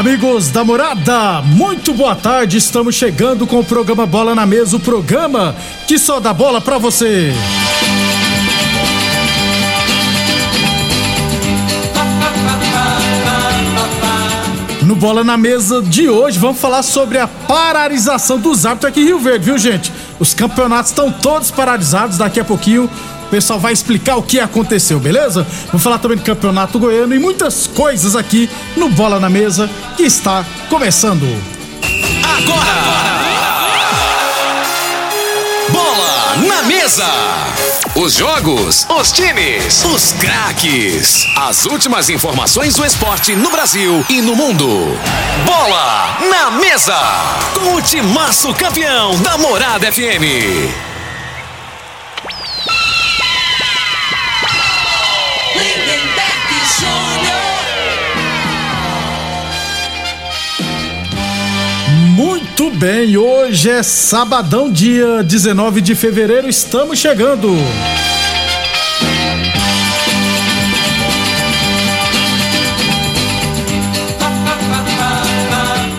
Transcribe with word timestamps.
Amigos 0.00 0.48
da 0.48 0.64
morada, 0.64 1.42
muito 1.42 1.92
boa 1.92 2.16
tarde. 2.16 2.56
Estamos 2.56 2.94
chegando 2.94 3.46
com 3.46 3.58
o 3.58 3.64
programa 3.64 4.06
Bola 4.06 4.34
na 4.34 4.46
Mesa 4.46 4.76
o 4.76 4.80
programa 4.80 5.54
que 5.86 5.98
só 5.98 6.18
dá 6.18 6.32
bola 6.32 6.58
pra 6.58 6.78
você. 6.78 7.32
No 14.82 14.96
Bola 14.96 15.22
na 15.22 15.36
Mesa 15.36 15.82
de 15.82 16.08
hoje, 16.08 16.38
vamos 16.38 16.60
falar 16.60 16.82
sobre 16.82 17.18
a 17.18 17.28
paralisação 17.28 18.38
dos 18.38 18.64
árbitros 18.64 18.90
aqui 18.90 19.00
em 19.02 19.04
Rio 19.04 19.18
Verde, 19.18 19.44
viu, 19.44 19.58
gente? 19.58 19.92
Os 20.18 20.32
campeonatos 20.32 20.90
estão 20.90 21.12
todos 21.12 21.50
paralisados. 21.50 22.18
Daqui 22.18 22.40
a 22.40 22.44
pouquinho 22.44 22.88
o 23.30 23.38
pessoal 23.40 23.60
vai 23.60 23.72
explicar 23.72 24.16
o 24.16 24.24
que 24.24 24.40
aconteceu, 24.40 24.98
beleza? 24.98 25.46
Vamos 25.66 25.84
falar 25.84 25.98
também 25.98 26.18
do 26.18 26.24
Campeonato 26.24 26.80
Goiano 26.80 27.14
e 27.14 27.18
muitas 27.20 27.68
coisas 27.68 28.16
aqui 28.16 28.50
no 28.76 28.88
Bola 28.88 29.20
na 29.20 29.30
Mesa 29.30 29.70
que 29.96 30.02
está 30.02 30.44
começando. 30.68 31.24
Agora! 32.24 32.74
Bola 35.68 36.48
na 36.48 36.62
Mesa! 36.64 37.06
Os 37.94 38.14
jogos, 38.14 38.84
os 38.90 39.12
times, 39.12 39.84
os 39.84 40.10
craques. 40.14 41.24
As 41.36 41.66
últimas 41.66 42.10
informações 42.10 42.74
do 42.74 42.84
esporte 42.84 43.36
no 43.36 43.48
Brasil 43.52 44.04
e 44.10 44.20
no 44.20 44.34
mundo. 44.34 44.66
Bola 45.46 46.18
na 46.28 46.50
Mesa! 46.50 46.98
Com 47.54 47.76
o 47.76 47.80
timaço 47.80 48.52
campeão 48.54 49.16
da 49.22 49.38
Morada 49.38 49.86
FM. 49.92 50.89
Muito 62.60 62.78
bem, 62.78 63.16
hoje 63.16 63.70
é 63.70 63.82
sabadão, 63.82 64.70
dia 64.70 65.22
19 65.22 65.80
de 65.80 65.94
fevereiro, 65.94 66.46
estamos 66.46 66.98
chegando. 66.98 67.48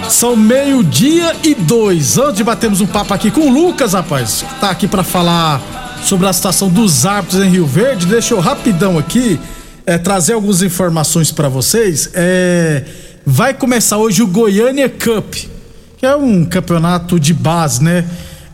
São 0.07 0.35
meio-dia 0.35 1.35
e 1.43 1.55
dois. 1.55 2.19
Antes 2.19 2.35
de 2.35 2.43
batermos 2.43 2.79
um 2.79 2.85
papo 2.85 3.11
aqui 3.11 3.31
com 3.31 3.49
o 3.49 3.49
Lucas, 3.51 3.93
rapaz, 3.93 4.45
que 4.47 4.59
tá 4.59 4.69
aqui 4.69 4.87
para 4.87 5.03
falar 5.03 5.59
sobre 6.03 6.27
a 6.27 6.33
situação 6.33 6.69
dos 6.69 7.07
árbitros 7.07 7.43
em 7.43 7.49
Rio 7.49 7.65
Verde, 7.65 8.05
deixa 8.05 8.35
eu 8.35 8.39
rapidão 8.39 8.99
aqui 8.99 9.39
é, 9.83 9.97
trazer 9.97 10.33
algumas 10.33 10.61
informações 10.61 11.31
para 11.31 11.49
vocês. 11.49 12.11
É, 12.13 12.83
vai 13.25 13.51
começar 13.51 13.97
hoje 13.97 14.21
o 14.21 14.27
Goiânia 14.27 14.87
Cup 14.87 15.50
que 16.01 16.05
é 16.07 16.15
um 16.15 16.43
campeonato 16.43 17.19
de 17.19 17.31
base, 17.31 17.83
né? 17.83 18.03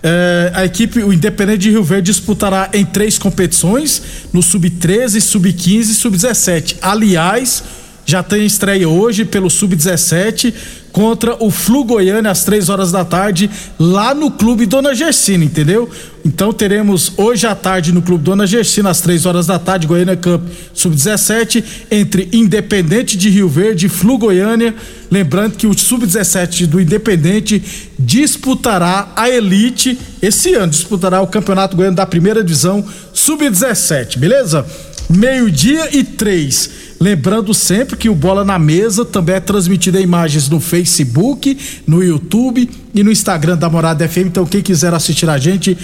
É, 0.03 0.51
a 0.53 0.65
equipe, 0.65 1.01
o 1.01 1.13
Independente 1.13 1.59
de 1.59 1.71
Rio 1.71 1.81
Verde, 1.81 2.11
disputará 2.11 2.69
em 2.73 2.83
três 2.83 3.17
competições: 3.17 4.03
no 4.33 4.43
Sub-13, 4.43 5.21
Sub-15 5.21 5.79
e 5.79 5.93
Sub-17. 5.93 6.75
Aliás, 6.81 7.63
já 8.05 8.21
tem 8.21 8.45
estreia 8.45 8.89
hoje 8.89 9.23
pelo 9.23 9.49
Sub-17 9.49 10.53
contra 10.91 11.41
o 11.41 11.49
Flu 11.49 11.85
Goiânia 11.85 12.31
às 12.31 12.43
três 12.43 12.67
horas 12.67 12.91
da 12.91 13.05
tarde, 13.05 13.49
lá 13.79 14.13
no 14.13 14.29
Clube 14.29 14.65
Dona 14.65 14.93
Gersina, 14.93 15.45
entendeu? 15.45 15.89
Então 16.27 16.51
teremos 16.51 17.13
hoje 17.15 17.47
à 17.47 17.55
tarde 17.55 17.93
no 17.93 18.01
Clube 18.01 18.21
Dona 18.21 18.45
Gersina, 18.45 18.89
às 18.89 18.99
três 18.99 19.25
horas 19.25 19.47
da 19.47 19.57
tarde, 19.57 19.87
Goiânia 19.87 20.17
Cup 20.17 20.41
Sub-17, 20.73 21.63
entre 21.89 22.27
Independente 22.33 23.15
de 23.15 23.29
Rio 23.29 23.47
Verde 23.47 23.85
e 23.85 23.89
Flu 23.89 24.17
Goiânia. 24.17 24.75
Lembrando 25.09 25.55
que 25.55 25.65
o 25.65 25.73
Sub-17 25.73 26.65
do 26.65 26.81
Independente 26.81 27.63
disputará 27.97 29.13
a 29.15 29.29
Elite 29.29 29.97
esse 30.21 30.53
ano, 30.53 30.69
disputará 30.69 31.21
o 31.21 31.27
Campeonato 31.27 31.77
Goiano 31.77 31.95
da 31.95 32.05
Primeira 32.05 32.43
Divisão 32.43 32.83
Sub-17, 33.13 34.17
beleza? 34.17 34.65
Meio-dia 35.09 35.95
e 35.95 36.03
três. 36.03 36.69
Lembrando 36.99 37.53
sempre 37.53 37.95
que 37.95 38.09
o 38.09 38.15
Bola 38.15 38.43
na 38.43 38.57
Mesa 38.57 39.05
também 39.05 39.35
é 39.35 39.39
transmitido 39.39 39.97
em 39.99 40.03
imagens 40.03 40.49
no 40.49 40.59
Facebook, 40.59 41.57
no 41.85 42.03
YouTube 42.03 42.69
e 42.93 43.03
no 43.03 43.11
Instagram 43.11 43.55
da 43.55 43.69
Morada 43.69 44.07
FM. 44.09 44.25
Então, 44.25 44.45
quem 44.45 44.61
quiser 44.61 44.93
assistir 44.93 45.29
a 45.29 45.37
gente, 45.37 45.77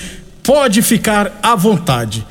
pode 0.43 0.81
ficar 0.81 1.39
à 1.41 1.55
vontade. 1.55 2.25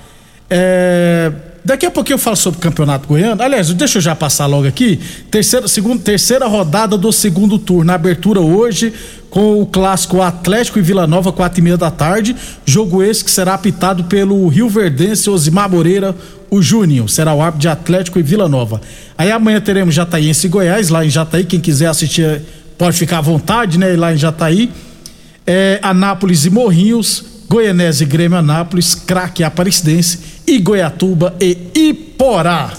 É... 0.49 1.33
Daqui 1.65 1.87
a 1.87 1.91
pouquinho 1.93 2.15
eu 2.15 2.19
falo 2.19 2.35
sobre 2.35 2.59
o 2.59 2.61
Campeonato 2.61 3.07
Goiano. 3.07 3.41
Aliás, 3.41 3.73
deixa 3.73 3.99
eu 3.99 4.03
já 4.03 4.17
passar 4.17 4.47
logo 4.47 4.67
aqui. 4.67 4.99
Terceira, 5.31 5.69
segunda, 5.69 6.03
terceira 6.03 6.47
rodada 6.47 6.99
do 6.99 7.13
segundo 7.13 7.57
turno. 7.57 7.93
abertura 7.93 8.41
hoje 8.41 8.93
com 9.31 9.63
o 9.63 9.67
clássico 9.67 10.21
Atlético 10.21 10.81
e 10.81 10.83
Vila 10.83 11.07
Nova, 11.07 11.33
quatro 11.33 11.61
e 11.61 11.63
meia 11.63 11.77
da 11.77 11.91
tarde. 11.91 12.35
Jogo 12.67 13.01
esse 13.01 13.25
que 13.25 13.31
será 13.31 13.55
apitado 13.55 14.05
pelo 14.05 14.49
Rio 14.49 14.69
Verdense 14.69 15.31
Osimar 15.31 15.71
Moreira, 15.71 16.17
o 16.51 16.61
Júnior. 16.61 17.09
Será 17.09 17.33
o 17.33 17.41
árbitro 17.41 17.61
de 17.61 17.69
Atlético 17.69 18.19
e 18.19 18.23
Vila 18.23 18.49
Nova. 18.49 18.81
Aí 19.17 19.31
amanhã 19.31 19.61
teremos 19.61 19.95
Jataiense 19.95 20.49
e 20.49 20.51
Goiás, 20.51 20.89
lá 20.89 21.05
em 21.05 21.11
Jataí. 21.11 21.45
Quem 21.45 21.61
quiser 21.61 21.87
assistir 21.87 22.43
pode 22.77 22.99
ficar 22.99 23.19
à 23.19 23.23
vontade, 23.23 23.79
né? 23.79 23.95
Lá 23.95 24.13
em 24.13 24.17
Jataí. 24.17 24.69
É, 25.47 25.79
Anápolis 25.81 26.45
e 26.45 26.51
Morrinhos, 26.51 27.25
Goianese 27.49 28.05
Grêmio 28.05 28.39
Anápolis, 28.39 28.95
Craque 28.95 29.45
Aparecidense 29.45 30.19
e 30.47 30.59
Goiatuba 30.59 31.35
e 31.41 31.57
Iporá. 31.75 32.73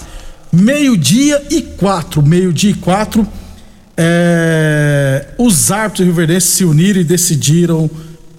Meio-dia 0.52 1.42
e 1.50 1.62
quatro. 1.62 2.22
Meio-dia 2.22 2.70
e 2.70 2.74
quatro. 2.74 3.26
É, 3.96 5.28
os 5.38 5.70
árbitros 5.70 6.06
rioverdenses 6.06 6.50
se 6.50 6.64
uniram 6.64 7.00
e 7.00 7.04
decidiram 7.04 7.88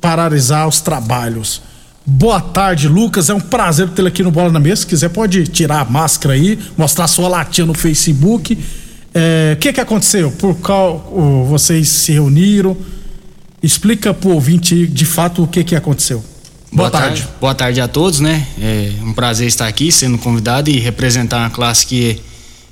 paralisar 0.02 0.68
os 0.68 0.82
trabalhos. 0.82 1.62
Boa 2.06 2.40
tarde, 2.40 2.88
Lucas. 2.88 3.30
É 3.30 3.34
um 3.34 3.40
prazer 3.40 3.90
tê-lo 3.90 4.08
aqui 4.08 4.22
no 4.22 4.32
Bola 4.32 4.52
na 4.52 4.60
Mesa. 4.60 4.82
Se 4.82 4.88
quiser, 4.88 5.10
pode 5.10 5.48
tirar 5.48 5.82
a 5.82 5.86
máscara 5.86 6.36
aí, 6.36 6.60
mostrar 6.78 7.08
sua 7.08 7.28
latinha 7.28 7.66
no 7.66 7.74
Facebook. 7.74 8.58
É, 9.14 9.54
o 9.56 9.60
que 9.60 9.74
que 9.74 9.82
aconteceu? 9.82 10.32
Por 10.32 10.56
qual 10.60 11.46
vocês 11.50 11.90
se 11.90 12.12
reuniram? 12.12 12.78
Explica 13.66 14.14
pro 14.14 14.30
ouvinte 14.30 14.86
de 14.86 15.06
fato 15.06 15.42
o 15.42 15.48
que 15.48 15.64
que 15.64 15.76
aconteceu. 15.76 16.20
Boa, 16.72 16.90
Boa 16.90 16.92
tarde. 16.92 17.22
tarde. 17.22 17.38
Boa 17.42 17.56
tarde 17.56 17.82
a 17.82 17.88
todos, 17.88 18.20
né? 18.20 18.46
É 18.62 18.92
um 19.02 19.12
prazer 19.12 19.48
estar 19.48 19.68
aqui 19.68 19.92
sendo 19.92 20.20
convidado 20.20 20.70
e 20.70 20.78
representar 20.78 21.40
uma 21.40 21.50
classe 21.50 21.88
que 21.88 22.22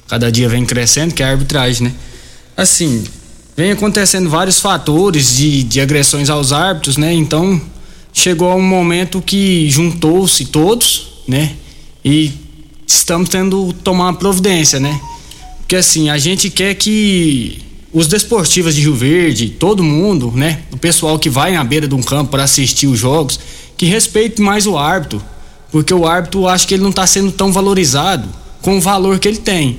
cada 0.07 0.31
dia 0.31 0.47
vem 0.47 0.63
crescendo, 0.63 1.11
que 1.11 1.23
é 1.23 1.25
a 1.25 1.29
arbitragem, 1.29 1.87
né? 1.87 1.93
Assim, 2.55 3.03
vem 3.57 3.71
acontecendo 3.71 4.29
vários 4.29 4.59
fatores 4.59 5.35
de, 5.35 5.63
de 5.63 5.81
agressões 5.81 6.29
aos 6.29 6.51
árbitros, 6.51 6.95
né? 6.95 7.11
Então, 7.11 7.59
chegou 8.13 8.55
um 8.55 8.61
momento 8.61 9.19
que 9.19 9.67
juntou-se 9.71 10.45
todos, 10.45 11.23
né? 11.27 11.53
E 12.05 12.31
estamos 12.85 13.29
tendo 13.29 13.73
tomar 13.83 14.09
uma 14.09 14.13
providência, 14.13 14.79
né? 14.79 15.01
Porque 15.57 15.75
assim, 15.75 16.11
a 16.11 16.19
gente 16.19 16.51
quer 16.51 16.75
que 16.75 17.63
os 17.93 18.07
desportivos 18.07 18.73
de 18.73 18.81
Rio 18.81 18.95
Verde, 18.95 19.49
todo 19.49 19.83
mundo, 19.83 20.31
né? 20.35 20.61
O 20.71 20.77
pessoal 20.77 21.19
que 21.19 21.29
vai 21.29 21.53
na 21.53 21.63
beira 21.63 21.87
de 21.87 21.93
um 21.93 22.01
campo 22.01 22.31
para 22.31 22.43
assistir 22.43 22.87
os 22.87 22.97
jogos, 22.97 23.39
que 23.77 23.85
respeite 23.85 24.41
mais 24.41 24.65
o 24.65 24.77
árbitro, 24.77 25.21
porque 25.71 25.93
o 25.93 26.07
árbitro 26.07 26.47
acho 26.47 26.67
que 26.67 26.73
ele 26.73 26.81
não 26.81 26.89
está 26.89 27.05
sendo 27.05 27.31
tão 27.31 27.51
valorizado 27.51 28.27
com 28.61 28.77
o 28.77 28.81
valor 28.81 29.19
que 29.19 29.27
ele 29.27 29.37
tem. 29.37 29.77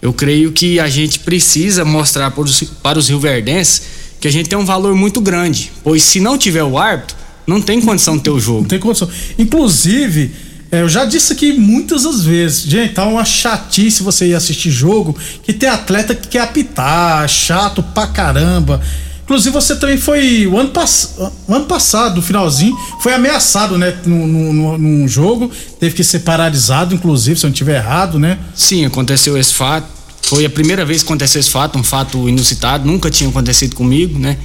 Eu 0.00 0.12
creio 0.12 0.52
que 0.52 0.78
a 0.78 0.88
gente 0.88 1.18
precisa 1.18 1.84
mostrar 1.84 2.30
para 2.30 2.42
os, 2.42 2.62
para 2.82 2.98
os 2.98 3.08
rioverdenses 3.08 3.82
que 4.20 4.28
a 4.28 4.30
gente 4.30 4.48
tem 4.48 4.58
um 4.58 4.64
valor 4.64 4.94
muito 4.94 5.20
grande, 5.20 5.72
pois 5.82 6.02
se 6.02 6.20
não 6.20 6.38
tiver 6.38 6.62
o 6.62 6.78
árbitro, 6.78 7.16
não 7.46 7.60
tem 7.60 7.80
condição 7.80 8.16
de 8.16 8.22
ter 8.22 8.30
o 8.30 8.38
jogo. 8.38 8.60
Não 8.60 8.68
tem 8.68 8.78
condição. 8.78 9.08
Inclusive, 9.36 10.30
É, 10.72 10.82
eu 10.82 10.88
já 10.88 11.04
disse 11.04 11.32
aqui 11.32 11.52
muitas 11.52 12.06
as 12.06 12.22
vezes, 12.22 12.62
gente, 12.62 12.94
tá 12.94 13.04
uma 13.04 13.24
chatice 13.24 14.02
você 14.02 14.28
ir 14.28 14.34
assistir 14.34 14.70
jogo 14.70 15.16
que 15.42 15.52
tem 15.52 15.68
atleta 15.68 16.14
que 16.14 16.28
quer 16.28 16.42
apitar, 16.42 17.28
chato 17.28 17.82
pra 17.82 18.06
caramba. 18.06 18.80
Inclusive 19.24 19.52
você 19.52 19.76
também 19.76 19.96
foi 19.96 20.46
o 20.46 20.58
ano, 20.58 20.70
pass 20.70 21.14
o 21.46 21.54
ano 21.54 21.64
passado, 21.64 22.16
no 22.16 22.22
finalzinho, 22.22 22.76
foi 23.00 23.12
ameaçado, 23.14 23.78
né, 23.78 23.96
num, 24.04 25.06
jogo, 25.06 25.50
teve 25.78 25.94
que 25.94 26.02
ser 26.02 26.20
paralisado, 26.20 26.94
inclusive, 26.94 27.38
se 27.38 27.46
eu 27.46 27.48
não 27.48 27.52
estiver 27.52 27.76
errado, 27.76 28.18
né? 28.18 28.38
Sim, 28.54 28.84
aconteceu 28.84 29.38
esse 29.38 29.54
fato. 29.54 29.86
Foi 30.22 30.44
a 30.44 30.50
primeira 30.50 30.84
vez 30.84 31.02
que 31.02 31.08
aconteceu 31.08 31.40
esse 31.40 31.50
fato, 31.50 31.78
um 31.78 31.82
fato 31.82 32.28
inusitado, 32.28 32.84
nunca 32.84 33.10
tinha 33.10 33.30
acontecido 33.30 33.74
comigo, 33.76 34.18
né? 34.18 34.36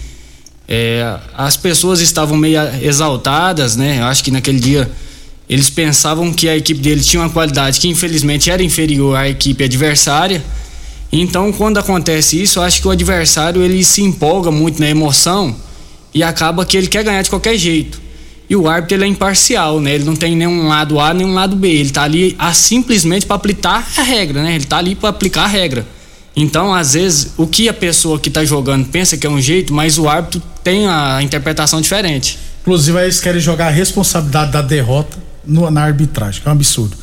É, 0.67 1.17
as 1.35 1.57
pessoas 1.57 1.99
estavam 1.99 2.37
meio 2.37 2.59
exaltadas, 2.81 3.75
né? 3.75 3.99
Eu 3.99 4.05
acho 4.05 4.23
que 4.23 4.31
naquele 4.31 4.59
dia 4.59 4.89
eles 5.49 5.69
pensavam 5.69 6.33
que 6.33 6.49
a 6.49 6.57
equipe 6.57 6.79
deles 6.79 7.05
tinha 7.05 7.21
uma 7.21 7.29
qualidade 7.29 7.79
que 7.79 7.87
infelizmente 7.87 8.49
era 8.49 8.63
inferior 8.63 9.15
à 9.15 9.29
equipe 9.29 9.63
adversária. 9.63 10.43
Então, 11.11 11.51
quando 11.51 11.77
acontece 11.77 12.41
isso, 12.41 12.59
eu 12.59 12.63
acho 12.63 12.81
que 12.81 12.87
o 12.87 12.91
adversário 12.91 13.61
ele 13.61 13.83
se 13.83 14.01
empolga 14.01 14.49
muito 14.49 14.79
na 14.79 14.89
emoção 14.89 15.55
e 16.13 16.23
acaba 16.23 16.65
que 16.65 16.75
ele 16.75 16.87
quer 16.87 17.03
ganhar 17.03 17.21
de 17.21 17.29
qualquer 17.29 17.57
jeito. 17.57 18.01
E 18.49 18.55
o 18.55 18.67
árbitro 18.67 18.97
ele 18.97 19.05
é 19.05 19.07
imparcial, 19.07 19.79
né? 19.79 19.95
Ele 19.95 20.03
não 20.03 20.15
tem 20.15 20.35
nenhum 20.35 20.67
lado 20.67 20.99
A 20.99 21.13
nem 21.13 21.25
um 21.25 21.33
lado 21.33 21.55
B. 21.55 21.67
Ele 21.67 21.89
tá 21.89 22.03
ali 22.03 22.35
a, 22.37 22.53
simplesmente 22.53 23.25
para 23.25 23.35
aplicar 23.35 23.87
a 23.97 24.01
regra, 24.03 24.41
né? 24.41 24.55
Ele 24.55 24.65
tá 24.65 24.77
ali 24.77 24.93
para 24.93 25.09
aplicar 25.09 25.43
a 25.43 25.47
regra. 25.47 25.85
Então, 26.35 26.73
às 26.73 26.93
vezes, 26.93 27.33
o 27.37 27.47
que 27.47 27.69
a 27.69 27.73
pessoa 27.73 28.19
que 28.19 28.29
tá 28.29 28.43
jogando 28.43 28.87
pensa 28.87 29.15
que 29.15 29.25
é 29.25 29.29
um 29.29 29.41
jeito, 29.41 29.73
mas 29.73 29.97
o 29.97 30.07
árbitro 30.07 30.41
tem 30.63 30.85
a 30.87 31.21
interpretação 31.23 31.79
diferente. 31.79 32.37
Inclusive, 32.61 32.99
eles 32.99 33.19
querem 33.19 33.39
jogar 33.39 33.67
a 33.67 33.71
responsabilidade 33.71 34.51
da 34.51 34.61
derrota 34.61 35.17
no, 35.47 35.69
na 35.69 35.81
arbitragem, 35.83 36.41
que 36.41 36.47
é 36.47 36.51
um 36.51 36.55
absurdo. 36.55 36.95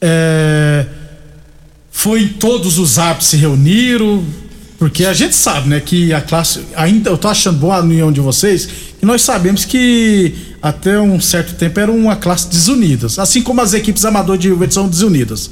É, 0.00 0.86
foi 1.90 2.26
todos 2.28 2.78
os 2.78 2.98
árbitros 2.98 3.28
se 3.28 3.36
reuniram, 3.36 4.24
porque 4.78 5.04
a 5.04 5.12
gente 5.12 5.34
sabe, 5.36 5.68
né, 5.68 5.78
que 5.78 6.12
a 6.12 6.20
classe. 6.20 6.64
Ainda 6.74 7.10
eu 7.10 7.16
tô 7.16 7.28
achando 7.28 7.58
boa 7.58 7.76
a 7.76 7.80
união 7.80 8.10
de 8.10 8.20
vocês, 8.20 8.68
que 8.98 9.06
nós 9.06 9.22
sabemos 9.22 9.64
que 9.64 10.34
até 10.60 10.98
um 10.98 11.20
certo 11.20 11.54
tempo 11.54 11.78
era 11.78 11.92
uma 11.92 12.16
classe 12.16 12.48
desunida. 12.48 13.06
Assim 13.18 13.42
como 13.42 13.60
as 13.60 13.74
equipes 13.74 14.04
amadoras 14.04 14.40
de 14.40 14.48
Rio 14.48 14.72
são 14.72 14.88
desunidas. 14.88 15.50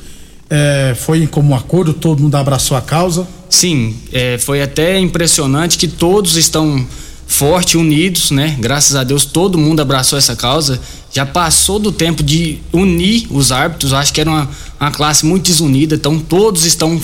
É, 0.49 0.97
foi 0.99 1.23
em 1.23 1.26
comum 1.29 1.55
acordo, 1.55 1.93
todo 1.93 2.21
mundo 2.21 2.35
abraçou 2.35 2.76
a 2.76 2.81
causa. 2.81 3.25
Sim, 3.49 3.97
é, 4.12 4.37
foi 4.38 4.62
até 4.62 4.99
impressionante 4.99 5.79
que 5.79 5.87
todos 5.87 6.37
estão 6.37 6.85
forte, 7.31 7.79
unidos, 7.79 8.32
né? 8.32 8.56
Graças 8.59 8.97
a 8.97 9.05
Deus 9.05 9.25
todo 9.25 9.56
mundo 9.56 9.81
abraçou 9.81 10.19
essa 10.19 10.35
causa. 10.35 10.81
Já 11.12 11.25
passou 11.25 11.79
do 11.79 11.93
tempo 11.93 12.25
de 12.25 12.59
unir 12.73 13.29
os 13.31 13.53
árbitros, 13.53 13.93
acho 13.93 14.12
que 14.12 14.21
era 14.21 14.29
uma, 14.29 14.50
uma 14.81 14.91
classe 14.91 15.25
muito 15.25 15.44
desunida, 15.47 15.94
então 15.94 16.19
todos 16.19 16.65
estão 16.65 17.00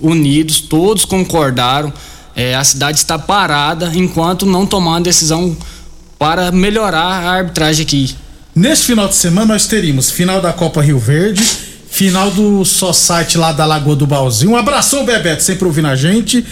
unidos, 0.00 0.60
todos 0.60 1.06
concordaram. 1.06 1.92
É, 2.36 2.54
a 2.54 2.62
cidade 2.62 2.98
está 2.98 3.18
parada 3.18 3.90
enquanto 3.94 4.44
não 4.44 4.66
tomar 4.66 4.92
uma 4.92 5.00
decisão 5.00 5.56
para 6.18 6.52
melhorar 6.52 7.24
a 7.24 7.30
arbitragem 7.30 7.82
aqui. 7.82 8.14
Neste 8.54 8.86
final 8.86 9.08
de 9.08 9.14
semana 9.14 9.54
nós 9.54 9.66
teríamos 9.66 10.10
final 10.10 10.42
da 10.42 10.52
Copa 10.52 10.82
Rio 10.82 10.98
Verde, 10.98 11.42
final 11.90 12.30
do 12.30 12.64
Society 12.66 13.38
lá 13.38 13.50
da 13.50 13.64
Lagoa 13.64 13.96
do 13.96 14.06
Balzinho. 14.06 14.52
Um 14.52 14.56
abração, 14.56 15.06
Bebeto, 15.06 15.42
sempre 15.42 15.64
ouvindo 15.64 15.88
a 15.88 15.96
gente. 15.96 16.44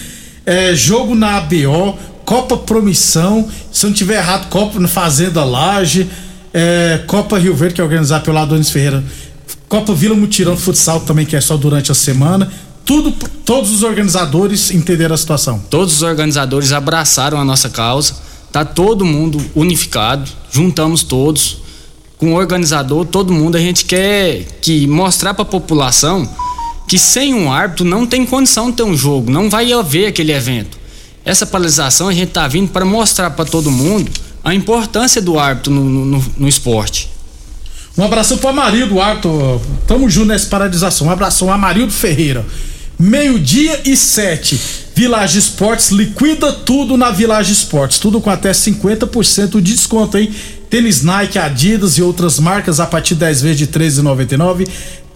É, 0.46 0.74
jogo 0.74 1.14
na 1.14 1.36
ABO, 1.36 1.98
Copa 2.28 2.58
Promissão, 2.58 3.48
se 3.72 3.86
não 3.86 3.92
tiver 3.94 4.18
errado, 4.18 4.50
Copa 4.50 4.86
Fazenda 4.86 5.42
Laje, 5.42 6.10
é, 6.52 7.02
Copa 7.06 7.38
Rio 7.38 7.56
Verde, 7.56 7.76
que 7.76 7.80
é 7.80 7.84
organizada 7.84 8.22
pelo 8.22 8.36
Adonis 8.36 8.68
Ferreira, 8.68 9.02
Copa 9.66 9.94
Vila 9.94 10.14
Mutirão 10.14 10.54
Futsal 10.54 11.00
também, 11.00 11.24
que 11.24 11.34
é 11.34 11.40
só 11.40 11.56
durante 11.56 11.90
a 11.90 11.94
semana. 11.94 12.52
Tudo, 12.84 13.12
todos 13.46 13.72
os 13.72 13.82
organizadores 13.82 14.70
entenderam 14.70 15.14
a 15.14 15.16
situação. 15.16 15.58
Todos 15.70 15.94
os 15.94 16.02
organizadores 16.02 16.70
abraçaram 16.70 17.40
a 17.40 17.44
nossa 17.46 17.70
causa. 17.70 18.14
Tá 18.52 18.62
todo 18.62 19.06
mundo 19.06 19.42
unificado, 19.54 20.30
juntamos 20.52 21.02
todos 21.02 21.62
com 22.18 22.34
o 22.34 22.36
organizador, 22.36 23.06
todo 23.06 23.32
mundo 23.32 23.56
a 23.56 23.60
gente 23.60 23.86
quer 23.86 24.44
que 24.60 24.86
mostrar 24.86 25.32
para 25.32 25.44
a 25.44 25.46
população 25.46 26.28
que 26.86 26.98
sem 26.98 27.32
um 27.32 27.50
árbitro 27.50 27.86
não 27.86 28.06
tem 28.06 28.26
condição 28.26 28.70
de 28.70 28.76
ter 28.76 28.82
um 28.82 28.94
jogo, 28.94 29.30
não 29.30 29.48
vai 29.48 29.72
haver 29.72 30.08
aquele 30.08 30.32
evento. 30.32 30.77
Essa 31.28 31.44
paralisação 31.44 32.08
a 32.08 32.12
gente 32.14 32.28
está 32.28 32.48
vindo 32.48 32.70
para 32.70 32.86
mostrar 32.86 33.28
para 33.28 33.44
todo 33.44 33.70
mundo 33.70 34.10
a 34.42 34.54
importância 34.54 35.20
do 35.20 35.38
árbitro 35.38 35.70
no, 35.70 35.84
no, 35.84 36.24
no 36.38 36.48
esporte. 36.48 37.10
Um 37.98 38.02
abraço 38.02 38.38
para 38.38 38.48
Amarildo, 38.48 38.98
árbitro. 38.98 39.60
Tamo 39.86 40.08
junto 40.08 40.28
nessa 40.28 40.46
paralisação. 40.46 41.06
Um 41.06 41.10
abração, 41.10 41.52
Amarildo 41.52 41.92
Ferreira. 41.92 42.46
Meio-dia 42.98 43.78
e 43.84 43.94
sete. 43.94 44.58
Village 44.94 45.38
Esportes 45.38 45.90
liquida 45.90 46.50
tudo 46.50 46.96
na 46.96 47.10
Village 47.10 47.52
Esportes. 47.52 47.98
Tudo 47.98 48.22
com 48.22 48.30
até 48.30 48.50
50% 48.50 49.60
de 49.60 49.74
desconto, 49.74 50.16
hein? 50.16 50.34
Tênis 50.70 51.02
Nike, 51.02 51.38
Adidas 51.38 51.98
e 51.98 52.02
outras 52.02 52.38
marcas 52.38 52.80
a 52.80 52.86
partir 52.86 53.12
de 53.12 53.20
10 53.20 53.42
vezes 53.42 53.58
de 53.58 53.64
R$ 53.64 53.86
13,99. 53.86 54.66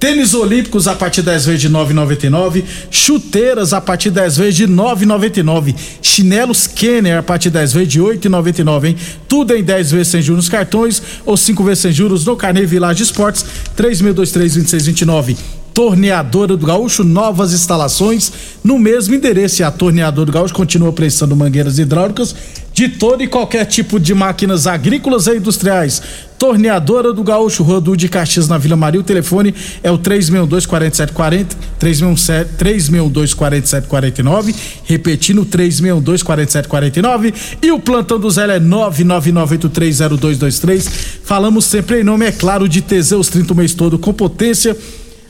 Tênis 0.03 0.35
Olímpicos 0.35 0.89
a 0.89 0.97
partir 0.97 1.23
10 1.23 1.47
vezes 1.47 1.61
de 1.61 1.71
9,99. 1.71 2.65
Chuteiras 2.91 3.73
a 3.73 3.81
partir 3.81 4.11
10 4.11 4.37
vezes 4.37 4.56
de 4.56 4.67
9,99. 4.67 5.77
Chinelos 6.03 6.67
Kenner 6.67 7.19
a 7.19 7.23
partir 7.23 7.51
10 7.51 7.73
vezes 7.73 7.89
de 7.89 8.01
8,99, 8.01 8.85
hein? 8.87 8.97
Tudo 9.29 9.55
em 9.55 9.63
10 9.63 9.93
vezes 9.93 10.09
sem 10.09 10.21
juros 10.21 10.49
cartões 10.49 11.01
ou 11.25 11.37
5 11.37 11.63
vezes 11.63 11.82
sem 11.82 11.93
juros 11.93 12.25
no 12.27 12.35
Carnê 12.35 12.67
Village 12.67 13.05
Esportes 13.05 13.44
36232629. 13.79 15.37
Torneadora 15.73 16.56
do 16.56 16.67
Gaúcho, 16.67 17.05
novas 17.05 17.53
instalações 17.53 18.32
no 18.65 18.81
mesmo 18.81 19.15
endereço. 19.15 19.63
E 19.63 19.65
a 19.65 19.71
Torneadora 19.71 20.27
do 20.27 20.32
Gaúcho 20.32 20.53
continua 20.53 20.93
prestando 20.93 21.37
mangueiras 21.37 21.79
hidráulicas 21.79 22.35
de 22.72 22.88
todo 22.88 23.22
e 23.22 23.26
qualquer 23.26 23.67
tipo 23.67 24.00
de 24.00 24.14
máquinas 24.14 24.67
agrícolas 24.67 25.26
e 25.26 25.36
industriais. 25.36 26.00
Torneadora 26.38 27.12
do 27.12 27.22
Gaúcho, 27.22 27.62
Rodu 27.62 27.94
de 27.96 28.08
Caxias 28.08 28.48
na 28.48 28.58
Vila 28.58 28.74
Maria. 28.74 29.00
O 29.00 29.05
telefone 29.05 29.55
é 29.82 29.93
o 29.93 29.98
362-4740, 29.98 31.48
362-4749, 31.79 34.52
repetindo 34.84 35.46
362-4749. 35.46 37.32
E 37.62 37.70
o 37.70 37.79
plantão 37.79 38.19
do 38.19 38.29
Zé 38.29 38.56
é 38.56 38.58
999830223. 38.58 40.91
Falamos 41.22 41.64
sempre 41.64 42.00
em 42.00 42.05
nome, 42.05 42.26
é 42.26 42.32
claro, 42.32 42.69
de 42.69 42.82
Teseus 42.82 43.29
30 43.29 43.52
o 43.52 43.56
mês 43.56 43.74
todo 43.74 43.96
com 43.98 44.12
potência 44.12 44.76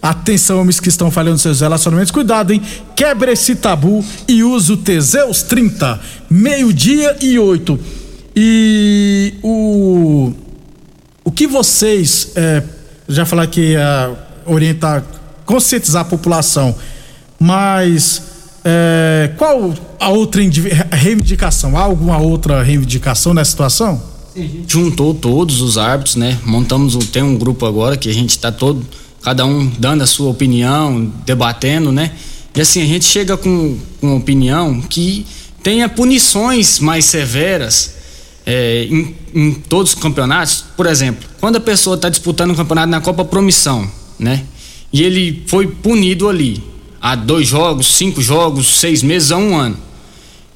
Atenção, 0.03 0.61
homens 0.61 0.81
que 0.81 0.89
estão 0.89 1.13
falhando 1.13 1.39
seus 1.39 1.61
relacionamentos, 1.61 2.11
cuidado, 2.11 2.53
hein? 2.53 2.61
Quebre 2.97 3.31
esse 3.31 3.55
tabu 3.55 4.05
e 4.27 4.43
use 4.43 4.73
o 4.73 4.77
Teseus 4.77 5.45
30, 5.45 6.01
meio-dia 6.29 7.17
e 7.21 7.39
oito. 7.39 7.79
E 8.35 9.35
o. 9.45 10.33
O 11.25 11.31
que 11.31 11.47
vocês. 11.47 12.33
É, 12.35 12.65
já 13.09 13.25
falar 13.25 13.47
que 13.47 13.77
é, 13.77 14.11
orientar, 14.45 15.05
conscientizar 15.47 16.03
a 16.03 16.05
população, 16.05 16.75
mas. 17.39 18.23
É, 18.65 19.31
qual 19.37 19.73
a 20.01 20.09
outra 20.09 20.43
reivindicação? 20.91 21.79
Há 21.79 21.83
alguma 21.83 22.19
outra 22.19 22.61
reivindicação 22.61 23.33
nessa 23.33 23.53
situação? 23.53 24.03
Juntou 24.67 25.15
todos 25.15 25.61
os 25.61 25.79
árbitros, 25.79 26.17
né? 26.17 26.39
Montamos, 26.45 26.97
tem 27.07 27.23
um 27.23 27.39
grupo 27.39 27.67
agora 27.67 27.97
que 27.97 28.09
a 28.09 28.15
gente 28.15 28.31
está 28.31 28.51
todo 28.51 28.85
cada 29.23 29.47
um 29.47 29.71
dando 29.79 30.03
a 30.03 30.07
sua 30.07 30.31
opinião, 30.31 31.13
debatendo, 31.25 31.93
né? 31.93 32.13
E 32.55 32.61
assim, 32.61 32.83
a 32.83 32.87
gente 32.87 33.05
chega 33.05 33.37
com, 33.37 33.79
com 34.01 34.09
uma 34.09 34.17
opinião 34.17 34.81
que 34.83 35.25
tenha 35.63 35.89
punições 35.89 36.81
mais 36.81 37.05
severas 37.05 37.95
é, 38.45 38.85
em, 38.91 39.17
em, 39.35 39.55
todos 39.55 39.95
os 39.95 39.99
campeonatos. 40.01 40.65
Por 40.77 40.87
exemplo, 40.87 41.29
quando 41.41 41.57
a 41.57 41.61
pessoa 41.61 41.97
está 41.97 42.09
disputando 42.09 42.51
um 42.51 42.55
campeonato 42.55 42.89
na 42.89 43.01
Copa 43.01 43.25
Promissão, 43.25 43.91
né? 44.19 44.45
E 44.93 45.03
ele 45.03 45.43
foi 45.47 45.67
punido 45.67 46.29
ali 46.29 46.63
há 47.01 47.15
dois 47.15 47.49
jogos, 47.49 47.95
cinco 47.97 48.21
jogos, 48.21 48.79
seis 48.81 49.03
meses, 49.03 49.33
a 49.33 49.39
um 49.39 49.57
ano. 49.57 49.77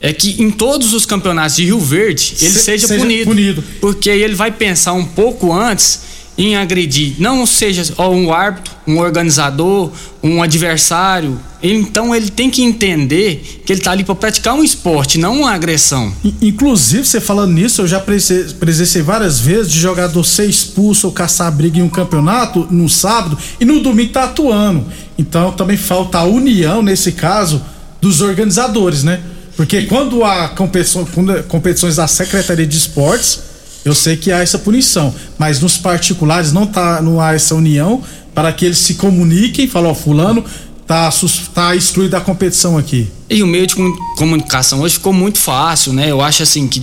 É 0.00 0.12
que 0.12 0.42
em 0.42 0.50
todos 0.50 0.92
os 0.92 1.06
campeonatos 1.06 1.56
de 1.56 1.64
Rio 1.64 1.80
Verde 1.80 2.35
ele 2.40 2.50
Se, 2.50 2.61
seja, 2.61 2.87
seja 2.87 3.02
punido, 3.02 3.25
punido. 3.30 3.64
Porque 3.80 4.11
ele 4.11 4.35
vai 4.35 4.52
pensar 4.52 4.92
um 4.92 5.04
pouco 5.04 5.52
antes 5.52 6.02
em 6.38 6.54
agredir, 6.54 7.14
não 7.18 7.46
seja 7.46 7.82
um 7.98 8.32
árbitro, 8.32 8.74
um 8.86 8.98
organizador, 8.98 9.90
um 10.22 10.42
adversário. 10.42 11.40
Então 11.62 12.14
ele 12.14 12.30
tem 12.30 12.50
que 12.50 12.62
entender 12.62 13.62
que 13.64 13.72
ele 13.72 13.80
está 13.80 13.90
ali 13.90 14.04
para 14.04 14.14
praticar 14.14 14.54
um 14.54 14.62
esporte, 14.62 15.18
não 15.18 15.40
uma 15.40 15.52
agressão. 15.52 16.12
Inclusive, 16.42 17.06
você 17.06 17.20
falando 17.20 17.52
nisso, 17.54 17.82
eu 17.82 17.86
já 17.86 18.00
presenciei 18.00 19.02
várias 19.02 19.40
vezes 19.40 19.72
de 19.72 19.80
jogador 19.80 20.22
ser 20.24 20.44
expulso 20.44 21.06
ou 21.06 21.12
caçar 21.12 21.50
briga 21.50 21.78
em 21.78 21.82
um 21.82 21.88
campeonato 21.88 22.66
no 22.70 22.88
sábado 22.88 23.38
e 23.58 23.64
no 23.64 23.80
domingo 23.80 24.12
tá 24.12 24.24
atuando. 24.24 24.84
Então 25.18 25.52
também 25.52 25.76
falta 25.76 26.18
a 26.18 26.24
união 26.24 26.82
nesse 26.82 27.12
caso 27.12 27.62
dos 28.00 28.20
organizadores, 28.20 29.02
né? 29.02 29.20
Porque 29.56 29.82
quando 29.82 30.22
há 30.22 30.50
competições 30.50 31.96
da 31.96 32.06
Secretaria 32.06 32.66
de 32.66 32.76
Esportes 32.76 33.40
Eu 33.86 33.94
sei 33.94 34.16
que 34.16 34.32
há 34.32 34.40
essa 34.40 34.58
punição, 34.58 35.14
mas 35.38 35.60
nos 35.60 35.78
particulares 35.78 36.52
não, 36.52 36.66
tá, 36.66 37.00
não 37.00 37.20
há 37.20 37.34
essa 37.34 37.54
união 37.54 38.02
para 38.34 38.52
que 38.52 38.64
eles 38.64 38.78
se 38.78 38.94
comuniquem, 38.94 39.68
falam, 39.68 39.92
ó, 39.92 39.94
fulano 39.94 40.44
tá, 40.84 41.08
tá 41.54 41.76
excluído 41.76 42.10
da 42.10 42.20
competição 42.20 42.76
aqui. 42.76 43.08
E 43.30 43.44
o 43.44 43.46
meio 43.46 43.64
de 43.64 43.76
comunicação 44.18 44.80
hoje 44.80 44.94
ficou 44.94 45.12
muito 45.12 45.38
fácil, 45.38 45.92
né? 45.92 46.10
Eu 46.10 46.20
acho 46.20 46.42
assim 46.42 46.66
que 46.66 46.82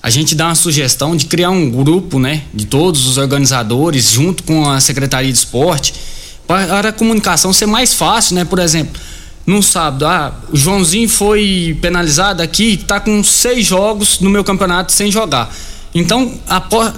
a 0.00 0.08
gente 0.08 0.36
dá 0.36 0.46
uma 0.46 0.54
sugestão 0.54 1.16
de 1.16 1.26
criar 1.26 1.50
um 1.50 1.68
grupo, 1.68 2.20
né, 2.20 2.42
de 2.54 2.66
todos 2.66 3.04
os 3.06 3.18
organizadores, 3.18 4.12
junto 4.12 4.44
com 4.44 4.70
a 4.70 4.80
Secretaria 4.80 5.32
de 5.32 5.38
Esporte, 5.38 5.92
para 6.46 6.90
a 6.90 6.92
comunicação 6.92 7.52
ser 7.52 7.66
mais 7.66 7.92
fácil, 7.94 8.36
né? 8.36 8.44
Por 8.44 8.60
exemplo, 8.60 9.00
num 9.44 9.60
sábado, 9.60 10.06
ah, 10.06 10.40
o 10.52 10.56
Joãozinho 10.56 11.08
foi 11.08 11.76
penalizado 11.82 12.42
aqui, 12.42 12.76
tá 12.76 13.00
com 13.00 13.24
seis 13.24 13.66
jogos 13.66 14.20
no 14.20 14.30
meu 14.30 14.44
campeonato 14.44 14.92
sem 14.92 15.10
jogar. 15.10 15.52
Então, 15.94 16.32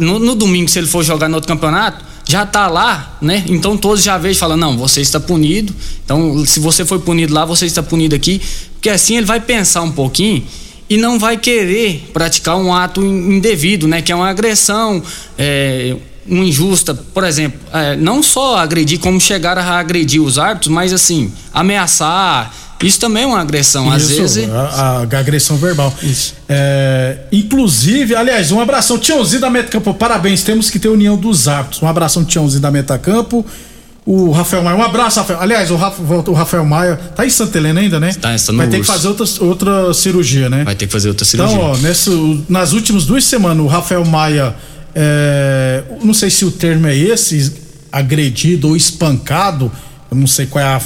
no, 0.01 0.19
no 0.19 0.35
domingo, 0.35 0.71
se 0.71 0.79
ele 0.79 0.87
for 0.87 1.05
jogar 1.05 1.29
no 1.29 1.35
outro 1.35 1.49
campeonato, 1.49 2.05
já 2.29 2.45
tá 2.45 2.67
lá, 2.67 3.17
né? 3.21 3.45
Então 3.47 3.77
todos 3.77 4.03
já 4.03 4.19
veem 4.19 4.33
e 4.33 4.35
falam, 4.35 4.57
não, 4.57 4.77
você 4.77 5.01
está 5.01 5.21
punido. 5.21 5.73
Então, 6.05 6.45
se 6.45 6.59
você 6.59 6.85
foi 6.85 6.99
punido 6.99 7.33
lá, 7.33 7.45
você 7.45 7.67
está 7.67 7.83
punido 7.83 8.17
aqui. 8.17 8.41
Porque 8.73 8.91
assim 8.91 9.17
ele 9.17 9.27
vai 9.27 9.41
pensar 9.41 9.83
um 9.83 9.93
pouquinho 9.93 10.45
e 10.91 10.97
não 10.97 11.19
vai 11.19 11.37
querer 11.37 12.11
praticar 12.13 12.57
um 12.57 12.75
ato 12.75 13.05
indevido, 13.05 13.87
né? 13.87 14.03
Que 14.03 14.11
é 14.11 14.17
uma 14.17 14.29
agressão, 14.29 15.03
é, 15.39 15.95
uma 16.27 16.45
injusta, 16.45 16.95
por 16.95 17.23
exemplo, 17.23 17.61
é, 17.73 17.97
não 17.97 18.23
só 18.23 18.57
agredir, 18.57 18.99
como 18.99 19.21
chegar 19.21 19.57
a 19.57 19.79
agredir 19.79 20.21
os 20.21 20.39
árbitros, 20.39 20.73
mas 20.73 20.93
assim, 20.93 21.33
ameaçar. 21.53 22.53
Isso 22.83 23.01
também 23.01 23.23
é 23.23 23.27
uma 23.27 23.41
agressão, 23.41 23.87
Isso, 23.87 23.97
às 23.97 24.19
vezes. 24.19 24.51
A, 24.51 25.07
a 25.11 25.19
agressão 25.19 25.57
verbal. 25.57 25.93
Isso. 26.03 26.35
É, 26.49 27.19
inclusive, 27.33 28.15
aliás, 28.15 28.53
um 28.53 28.61
abração, 28.61 28.99
Tiãozinho 28.99 29.41
da 29.41 29.51
Metacampo, 29.51 29.95
parabéns, 29.95 30.43
temos 30.43 30.69
que 30.69 30.79
ter 30.79 30.89
união 30.89 31.17
dos 31.17 31.49
árbitros. 31.49 31.83
Um 31.83 31.89
abração, 31.89 32.25
Tiãozinho 32.25 32.61
da 32.61 32.71
Metacampo 32.71 33.45
o 34.07 34.31
Rafael 34.31 34.63
Maia. 34.63 34.77
Um 34.77 34.83
abraço, 34.83 35.19
Rafael. 35.19 35.41
Aliás, 35.41 35.69
o, 35.69 35.75
Rafa, 35.75 36.01
o 36.01 36.33
Rafael 36.33 36.65
Maia 36.65 36.97
tá 37.17 37.27
em 37.27 37.31
Santa 37.31 37.59
Helena 37.59 37.81
ainda, 37.81 37.99
né? 37.99 38.15
Tá, 38.15 38.37
está 38.37 38.53
no 38.53 38.59
Vai 38.59 38.69
ter 38.69 38.79
que 38.79 38.87
fazer 38.87 39.09
outra, 39.09 39.27
outra 39.41 39.93
cirurgia, 39.93 40.49
né? 40.49 40.63
Vai 40.63 40.77
ter 40.77 40.87
que 40.87 40.93
fazer 40.93 41.09
outra 41.09 41.25
cirurgia. 41.25 41.57
Então, 41.57 41.73
ó, 41.73 42.43
nas 42.49 42.73
últimas 42.73 43.05
duas 43.05 43.25
semanas, 43.25 43.65
o 43.65 43.67
Rafael 43.67 44.05
Maia, 44.05 44.55
é, 44.95 45.83
não 46.05 46.15
sei 46.15 46.31
se 46.31 46.45
o 46.45 46.53
termo 46.53 46.87
é 46.87 46.97
esse, 46.97 47.53
agredido 47.91 48.69
ou 48.69 48.77
espancado, 48.77 49.73
eu 50.09 50.17
não 50.17 50.29
sei 50.29 50.47
qual 50.47 50.65
é 50.65 50.69
a 50.69 50.81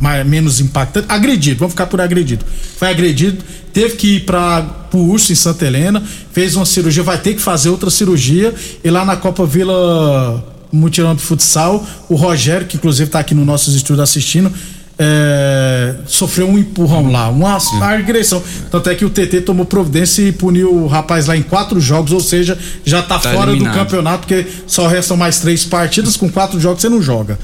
mais, 0.00 0.26
menos 0.26 0.60
impactante. 0.60 1.06
Agredido, 1.08 1.60
vamos 1.60 1.72
ficar 1.72 1.86
por 1.86 2.00
agredido. 2.00 2.44
Foi 2.76 2.88
agredido, 2.88 3.42
teve 3.72 3.96
que 3.96 4.16
ir 4.16 4.20
para 4.20 4.88
o 4.92 4.98
Urso 4.98 5.32
em 5.32 5.36
Santa 5.36 5.66
Helena, 5.66 6.02
fez 6.32 6.56
uma 6.56 6.66
cirurgia, 6.66 7.02
vai 7.02 7.18
ter 7.18 7.34
que 7.34 7.40
fazer 7.40 7.70
outra 7.70 7.90
cirurgia 7.90 8.54
e 8.82 8.90
lá 8.90 9.04
na 9.04 9.16
Copa 9.16 9.46
Vila 9.46 10.44
mutirão 10.72 11.14
de 11.14 11.22
futsal. 11.22 11.86
O 12.08 12.16
Rogério, 12.16 12.66
que 12.66 12.76
inclusive 12.76 13.08
está 13.08 13.20
aqui 13.20 13.34
no 13.34 13.44
nossos 13.44 13.74
estúdios 13.74 14.00
assistindo, 14.00 14.52
é, 14.98 15.96
sofreu 16.06 16.48
um 16.48 16.58
empurrão 16.58 17.10
lá, 17.10 17.28
uma 17.28 17.58
agressão. 17.80 18.42
Tanto 18.70 18.90
é 18.90 18.94
que 18.94 19.04
o 19.04 19.10
TT 19.10 19.40
tomou 19.40 19.64
providência 19.64 20.22
e 20.22 20.32
puniu 20.32 20.72
o 20.72 20.86
rapaz 20.86 21.26
lá 21.26 21.36
em 21.36 21.42
quatro 21.42 21.80
jogos, 21.80 22.12
ou 22.12 22.20
seja, 22.20 22.58
já 22.84 23.00
está 23.00 23.18
tá 23.18 23.32
fora 23.32 23.50
eliminado. 23.50 23.74
do 23.74 23.78
campeonato, 23.78 24.18
porque 24.18 24.46
só 24.66 24.86
restam 24.86 25.16
mais 25.16 25.40
três 25.40 25.64
partidas, 25.64 26.16
com 26.16 26.28
quatro 26.28 26.60
jogos 26.60 26.80
você 26.80 26.88
não 26.88 27.02
joga. 27.02 27.38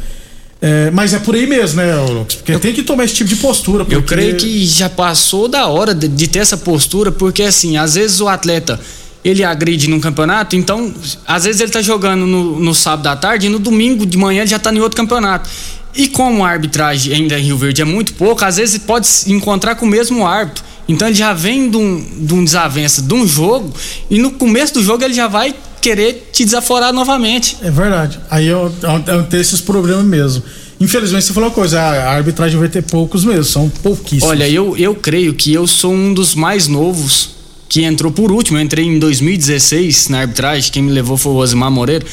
É, 0.62 0.90
mas 0.90 1.14
é 1.14 1.18
por 1.18 1.34
aí 1.34 1.46
mesmo, 1.46 1.80
né, 1.80 1.94
Lucas? 1.96 2.34
Porque 2.34 2.52
eu, 2.52 2.60
tem 2.60 2.74
que 2.74 2.82
tomar 2.82 3.04
esse 3.04 3.14
tipo 3.14 3.30
de 3.30 3.36
postura. 3.36 3.84
Porque... 3.84 3.96
Eu 3.96 4.02
creio 4.02 4.36
que 4.36 4.64
já 4.66 4.90
passou 4.90 5.48
da 5.48 5.66
hora 5.66 5.94
de, 5.94 6.06
de 6.06 6.28
ter 6.28 6.40
essa 6.40 6.56
postura, 6.56 7.10
porque 7.10 7.42
assim, 7.42 7.76
às 7.78 7.94
vezes 7.94 8.20
o 8.20 8.28
atleta 8.28 8.78
ele 9.24 9.44
agride 9.44 9.88
num 9.88 10.00
campeonato, 10.00 10.56
então, 10.56 10.92
às 11.26 11.44
vezes 11.44 11.60
ele 11.60 11.70
tá 11.70 11.82
jogando 11.82 12.26
no, 12.26 12.58
no 12.58 12.74
sábado 12.74 13.06
à 13.06 13.16
tarde 13.16 13.46
e 13.46 13.50
no 13.50 13.58
domingo 13.58 14.06
de 14.06 14.16
manhã 14.16 14.40
ele 14.40 14.50
já 14.50 14.58
tá 14.58 14.72
em 14.72 14.80
outro 14.80 14.96
campeonato. 14.96 15.48
E 15.94 16.08
como 16.08 16.44
a 16.44 16.48
arbitragem 16.48 17.12
ainda 17.14 17.38
em 17.38 17.44
Rio 17.44 17.58
Verde 17.58 17.82
é 17.82 17.84
muito 17.84 18.14
pouco, 18.14 18.44
às 18.44 18.56
vezes 18.56 18.78
pode 18.78 19.06
se 19.06 19.32
encontrar 19.32 19.74
com 19.74 19.84
o 19.84 19.88
mesmo 19.88 20.26
árbitro. 20.26 20.64
Então 20.88 21.08
ele 21.08 21.16
já 21.16 21.32
vem 21.32 21.70
de 21.70 21.76
um, 21.76 22.04
de 22.18 22.34
um 22.34 22.44
desavença 22.44 23.02
de 23.02 23.14
um 23.14 23.26
jogo 23.26 23.72
e 24.08 24.18
no 24.18 24.32
começo 24.32 24.74
do 24.74 24.82
jogo 24.82 25.04
ele 25.04 25.14
já 25.14 25.28
vai 25.28 25.54
querer 25.80 26.28
te 26.32 26.44
desaforar 26.44 26.92
novamente. 26.92 27.56
É 27.62 27.70
verdade. 27.70 28.20
Aí 28.30 28.46
eu, 28.46 28.72
eu, 28.82 29.14
eu 29.14 29.22
tenho 29.24 29.40
esses 29.40 29.60
problemas 29.60 30.04
mesmo. 30.04 30.42
Infelizmente 30.80 31.26
você 31.26 31.32
falou 31.32 31.50
uma 31.50 31.54
coisa, 31.54 31.78
a 31.78 32.12
arbitragem 32.12 32.58
vai 32.58 32.68
ter 32.68 32.82
poucos 32.82 33.24
mesmo, 33.24 33.44
são 33.44 33.68
pouquíssimos. 33.68 34.24
Olha, 34.24 34.48
eu, 34.48 34.76
eu 34.78 34.94
creio 34.94 35.34
que 35.34 35.52
eu 35.52 35.66
sou 35.66 35.92
um 35.92 36.14
dos 36.14 36.34
mais 36.34 36.66
novos 36.66 37.30
que 37.68 37.84
entrou 37.84 38.10
por 38.10 38.32
último. 38.32 38.56
Eu 38.56 38.62
entrei 38.62 38.86
em 38.86 38.98
2016 38.98 40.08
na 40.08 40.20
arbitragem, 40.20 40.72
quem 40.72 40.82
me 40.82 40.90
levou 40.90 41.16
foi 41.18 41.32
o 41.32 41.36
Osmar 41.36 41.70
Moreira. 41.70 42.06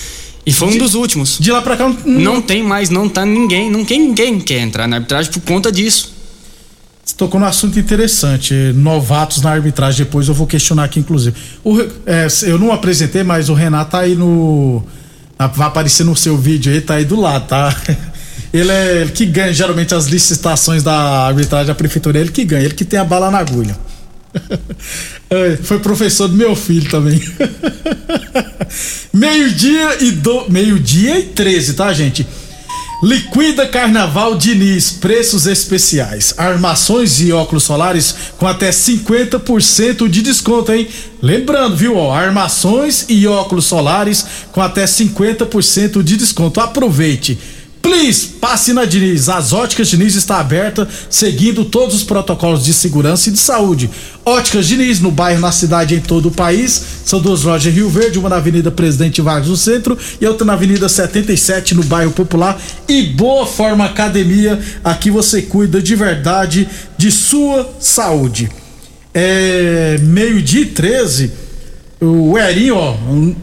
E 0.45 0.51
foi 0.53 0.69
um 0.69 0.71
de, 0.71 0.79
dos 0.79 0.95
últimos. 0.95 1.37
De 1.39 1.51
lá 1.51 1.61
pra 1.61 1.75
cá 1.75 1.89
não, 1.89 1.95
não 2.05 2.41
tem 2.41 2.63
mais, 2.63 2.89
não 2.89 3.09
tá 3.09 3.25
ninguém, 3.25 3.69
não 3.69 3.83
tem 3.83 3.99
ninguém 3.99 4.39
quer 4.39 4.59
entrar 4.59 4.87
na 4.87 4.97
arbitragem 4.97 5.31
por 5.31 5.41
conta 5.41 5.71
disso. 5.71 6.16
Você 7.07 7.15
tocou 7.15 7.39
num 7.39 7.45
assunto 7.45 7.79
interessante, 7.79 8.53
novatos 8.75 9.41
na 9.41 9.49
arbitragem, 9.51 10.03
depois 10.03 10.27
eu 10.27 10.33
vou 10.33 10.45
questionar 10.45 10.83
aqui, 10.83 10.99
inclusive. 10.99 11.37
O, 11.63 11.79
é, 12.05 12.27
eu 12.43 12.59
não 12.59 12.73
apresentei, 12.73 13.23
mas 13.23 13.47
o 13.47 13.53
Renato 13.53 13.91
tá 13.91 13.99
aí 13.99 14.13
no. 14.13 14.83
Vai 15.53 15.67
aparecer 15.67 16.03
no 16.03 16.17
seu 16.17 16.37
vídeo 16.37 16.73
aí, 16.73 16.81
tá 16.81 16.95
aí 16.95 17.05
do 17.05 17.17
lado, 17.17 17.47
tá? 17.47 17.73
Ele 18.53 18.71
é 18.71 19.01
ele 19.01 19.11
que 19.11 19.25
ganha 19.25 19.53
geralmente 19.53 19.93
as 19.93 20.07
licitações 20.07 20.81
da 20.81 21.27
arbitragem 21.27 21.67
da 21.67 21.75
prefeitura, 21.75 22.17
ele 22.17 22.31
que 22.31 22.45
ganha, 22.45 22.63
ele 22.63 22.73
que 22.73 22.85
tem 22.85 22.97
a 22.97 23.03
bala 23.03 23.29
na 23.31 23.39
agulha. 23.39 23.77
É, 25.29 25.57
foi 25.57 25.79
professor 25.79 26.29
do 26.29 26.37
meu 26.37 26.55
filho 26.55 26.89
também. 26.89 27.21
Meio-dia 29.11 30.01
e 30.01 30.11
do... 30.11 30.49
meio-dia 30.49 31.19
e 31.19 31.23
13, 31.23 31.73
tá, 31.73 31.91
gente? 31.91 32.25
Liquida 33.03 33.67
Carnaval 33.67 34.35
Diniz, 34.35 34.89
preços 34.89 35.45
especiais. 35.45 36.33
Armações 36.35 37.21
e 37.21 37.31
óculos 37.31 37.63
solares 37.63 38.15
com 38.39 38.47
até 38.47 38.71
50% 38.71 40.09
de 40.09 40.23
desconto, 40.23 40.71
hein? 40.71 40.87
Lembrando, 41.21 41.75
viu, 41.75 41.95
ó, 41.95 42.11
armações 42.11 43.05
e 43.07 43.27
óculos 43.27 43.65
solares 43.65 44.25
com 44.51 44.61
até 44.61 44.85
50% 44.85 46.01
de 46.01 46.17
desconto. 46.17 46.59
Aproveite. 46.59 47.37
Please, 47.87 48.27
passe 48.41 48.73
na 48.73 48.83
Diniz. 48.83 49.29
As 49.29 49.53
óticas 49.53 49.87
Diniz 49.87 50.13
está 50.13 50.41
aberta, 50.41 50.85
seguindo 51.09 51.63
todos 51.63 51.95
os 51.95 52.03
protocolos 52.03 52.65
de 52.65 52.73
segurança 52.73 53.29
e 53.29 53.31
de 53.31 53.39
saúde. 53.39 53.89
Óticas 54.25 54.67
Diniz, 54.67 54.99
no 54.99 55.09
bairro, 55.09 55.39
na 55.39 55.53
cidade, 55.53 55.95
em 55.95 56.01
todo 56.01 56.27
o 56.27 56.31
país. 56.31 56.83
São 57.05 57.21
duas 57.21 57.43
lojas 57.43 57.71
em 57.71 57.75
Rio 57.77 57.89
Verde, 57.89 58.19
uma 58.19 58.27
na 58.27 58.35
Avenida 58.35 58.69
Presidente 58.69 59.21
Vargas 59.21 59.47
no 59.47 59.55
centro 59.55 59.97
e 60.19 60.25
outra 60.25 60.45
na 60.45 60.51
Avenida 60.51 60.89
77, 60.89 61.75
no 61.75 61.83
bairro 61.85 62.11
Popular. 62.11 62.61
E 62.89 63.03
Boa 63.03 63.45
Forma 63.45 63.85
Academia, 63.85 64.59
aqui 64.83 65.09
você 65.09 65.41
cuida 65.41 65.81
de 65.81 65.95
verdade 65.95 66.67
de 66.97 67.09
sua 67.09 67.73
saúde. 67.79 68.51
É 69.13 69.97
meio-dia 70.01 70.63
e 70.63 70.65
13. 70.65 71.31
O 72.01 72.37
Erinho, 72.37 72.75
ó. 72.75 72.95
Um... 73.09 73.33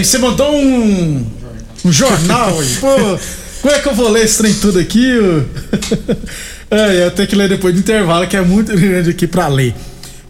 Você 0.00 0.18
mandou 0.18 0.54
um 0.54 1.26
um 1.84 1.92
jornal 1.92 2.58
aí. 2.58 2.76
Pô, 2.80 3.18
como 3.60 3.74
é 3.74 3.78
que 3.78 3.88
eu 3.88 3.94
vou 3.94 4.08
ler 4.10 4.24
esse 4.24 4.38
trem 4.38 4.54
tudo 4.54 4.78
aqui? 4.78 5.08
é, 6.70 7.06
eu 7.06 7.10
tenho 7.10 7.28
que 7.28 7.36
ler 7.36 7.48
depois 7.48 7.74
do 7.74 7.80
intervalo, 7.80 8.26
que 8.26 8.36
é 8.36 8.40
muito 8.40 8.74
grande 8.76 9.10
aqui 9.10 9.26
pra 9.26 9.48
ler. 9.48 9.74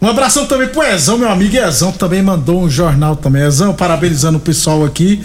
Um 0.00 0.08
abração 0.08 0.46
também 0.46 0.68
pro 0.68 0.82
Ezão, 0.82 1.16
meu 1.16 1.30
amigo 1.30 1.56
Ezão, 1.56 1.90
também 1.90 2.22
mandou 2.22 2.62
um 2.62 2.68
jornal 2.68 3.16
também. 3.16 3.42
Ezão, 3.42 3.72
parabenizando 3.72 4.38
o 4.38 4.40
pessoal 4.40 4.84
aqui. 4.84 5.22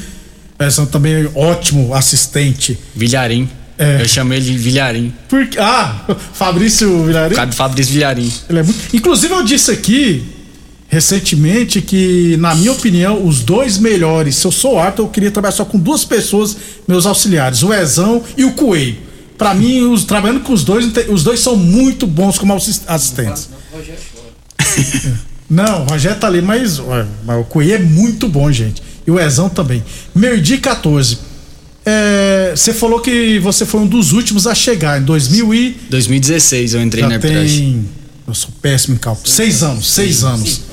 Ezão 0.60 0.86
também 0.86 1.30
ótimo 1.36 1.94
assistente. 1.94 2.80
Vilharim. 2.96 3.50
É. 3.78 4.02
Eu 4.02 4.08
chamei 4.08 4.40
ele 4.40 4.52
de 4.52 4.58
Vilharim. 4.58 5.14
Por... 5.28 5.48
Ah, 5.58 6.06
Fabrício 6.34 7.06
Vilharim? 7.06 7.30
Por 7.30 7.36
causa 7.36 7.52
do 7.52 7.56
Fabrício 7.56 7.94
Vilharim. 7.94 8.32
Ele 8.50 8.60
é 8.60 8.64
muito... 8.64 8.96
Inclusive 8.96 9.34
eu 9.34 9.44
disse 9.44 9.72
aqui 9.72 10.39
recentemente 10.90 11.82
que, 11.82 12.36
na 12.38 12.56
minha 12.56 12.72
opinião, 12.72 13.26
os 13.26 13.42
dois 13.42 13.78
melhores, 13.78 14.36
se 14.36 14.46
eu 14.46 14.52
sou 14.52 14.80
árbitro, 14.80 15.06
eu 15.06 15.10
queria 15.10 15.32
trabalhar 15.32 15.54
só 15.54 15.64
com 15.64 15.78
duas 15.78 16.04
pessoas, 16.04 16.58
meus 16.88 17.06
auxiliares, 17.06 17.62
o 17.62 17.72
Ezão 17.72 18.24
e 18.36 18.44
o 18.44 18.54
Coelho. 18.54 18.98
Para 19.38 19.54
mim, 19.54 19.84
os, 19.84 20.04
trabalhando 20.04 20.42
com 20.42 20.52
os 20.52 20.64
dois, 20.64 20.92
os 21.08 21.24
dois 21.24 21.40
são 21.40 21.56
muito 21.56 22.06
bons 22.08 22.38
como 22.38 22.54
assistentes. 22.54 23.50
Não, 25.50 25.84
o 25.84 25.90
Rogério 25.90 26.20
tá 26.20 26.28
ali, 26.28 26.42
mas, 26.42 26.82
mas 27.24 27.40
o 27.40 27.44
Coelho 27.44 27.74
é 27.76 27.80
muito 27.80 28.28
bom, 28.28 28.52
gente. 28.52 28.82
E 29.06 29.12
o 29.12 29.20
Ezão 29.20 29.48
também. 29.48 29.84
Meio-dia 30.14 30.60
14. 30.60 31.20
É, 31.86 32.54
você 32.56 32.74
falou 32.74 33.00
que 33.00 33.40
você 33.40 33.66
foi 33.66 33.80
um 33.82 33.88
dos 33.88 34.12
últimos 34.12 34.46
a 34.46 34.54
chegar 34.54 35.02
em 35.02 35.06
2000 35.06 35.54
e... 35.54 35.78
2016 35.90 36.74
eu 36.74 36.82
entrei 36.82 37.04
Já 37.04 37.10
na. 37.10 37.20
Tem... 37.20 37.86
Eu 38.28 38.34
sou 38.34 38.52
péssimo 38.62 38.96
em 38.96 38.98
cálculo. 39.00 39.28
Seis 39.28 39.64
anos, 39.64 39.90
seis 39.90 40.24
anos. 40.24 40.69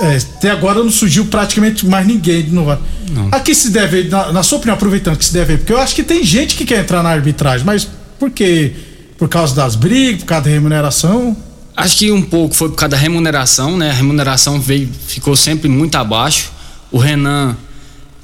É, 0.00 0.16
até 0.16 0.50
agora 0.50 0.82
não 0.82 0.90
surgiu 0.90 1.26
praticamente 1.26 1.86
mais 1.86 2.06
ninguém 2.06 2.44
no 2.44 2.64
não. 3.10 3.28
A 3.32 3.40
que 3.40 3.54
se 3.54 3.70
deve, 3.70 4.04
na, 4.04 4.32
na, 4.32 4.42
sua 4.42 4.58
opinião, 4.58 4.74
aproveitando 4.74 5.16
que 5.16 5.24
se 5.24 5.32
deve, 5.32 5.58
porque 5.58 5.72
eu 5.72 5.78
acho 5.78 5.94
que 5.94 6.02
tem 6.02 6.24
gente 6.24 6.56
que 6.56 6.64
quer 6.64 6.80
entrar 6.80 7.02
na 7.02 7.10
arbitragem, 7.10 7.64
mas 7.64 7.88
por 8.18 8.30
quê? 8.30 8.72
Por 9.16 9.28
causa 9.28 9.54
das 9.54 9.74
brigas, 9.74 10.20
por 10.20 10.26
causa 10.26 10.44
da 10.44 10.50
remuneração? 10.50 11.36
Acho 11.76 11.96
que 11.96 12.10
um 12.10 12.22
pouco 12.22 12.54
foi 12.54 12.68
por 12.68 12.76
causa 12.76 12.90
da 12.90 12.96
remuneração, 12.96 13.76
né? 13.76 13.90
A 13.90 13.94
remuneração 13.94 14.60
veio, 14.60 14.88
ficou 15.06 15.36
sempre 15.36 15.68
muito 15.68 15.94
abaixo. 15.96 16.50
O 16.90 16.98
Renan 16.98 17.56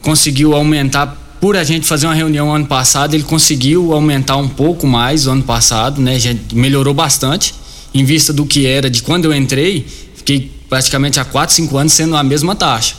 conseguiu 0.00 0.54
aumentar 0.54 1.18
por 1.40 1.56
a 1.56 1.64
gente 1.64 1.86
fazer 1.86 2.06
uma 2.06 2.14
reunião 2.14 2.54
ano 2.54 2.66
passado, 2.66 3.14
ele 3.14 3.24
conseguiu 3.24 3.92
aumentar 3.92 4.36
um 4.36 4.48
pouco 4.48 4.86
mais 4.86 5.26
o 5.26 5.30
ano 5.30 5.42
passado, 5.42 6.00
né? 6.00 6.18
Já 6.18 6.34
melhorou 6.52 6.94
bastante 6.94 7.54
em 7.92 8.04
vista 8.04 8.32
do 8.32 8.46
que 8.46 8.66
era 8.66 8.88
de 8.88 9.02
quando 9.02 9.26
eu 9.26 9.34
entrei, 9.34 9.86
fiquei 10.14 10.50
praticamente 10.72 11.20
há 11.20 11.24
4, 11.26 11.54
5 11.54 11.76
anos 11.76 11.92
sendo 11.92 12.16
a 12.16 12.24
mesma 12.24 12.56
taxa, 12.56 12.94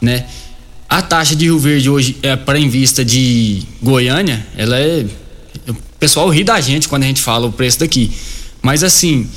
né? 0.00 0.26
A 0.88 1.02
taxa 1.02 1.34
de 1.34 1.46
Rio 1.46 1.58
Verde 1.58 1.90
hoje 1.90 2.16
é 2.22 2.36
para 2.36 2.56
em 2.56 2.68
vista 2.68 3.04
de 3.04 3.64
Goiânia, 3.82 4.46
ela 4.56 4.78
é 4.78 5.04
o 5.66 5.74
pessoal 5.98 6.28
ri 6.28 6.44
da 6.44 6.60
gente 6.60 6.88
quando 6.88 7.02
a 7.02 7.06
gente 7.06 7.20
fala 7.20 7.48
o 7.48 7.50
preço 7.50 7.80
daqui. 7.80 8.12
Mas 8.62 8.84
assim, 8.84 9.28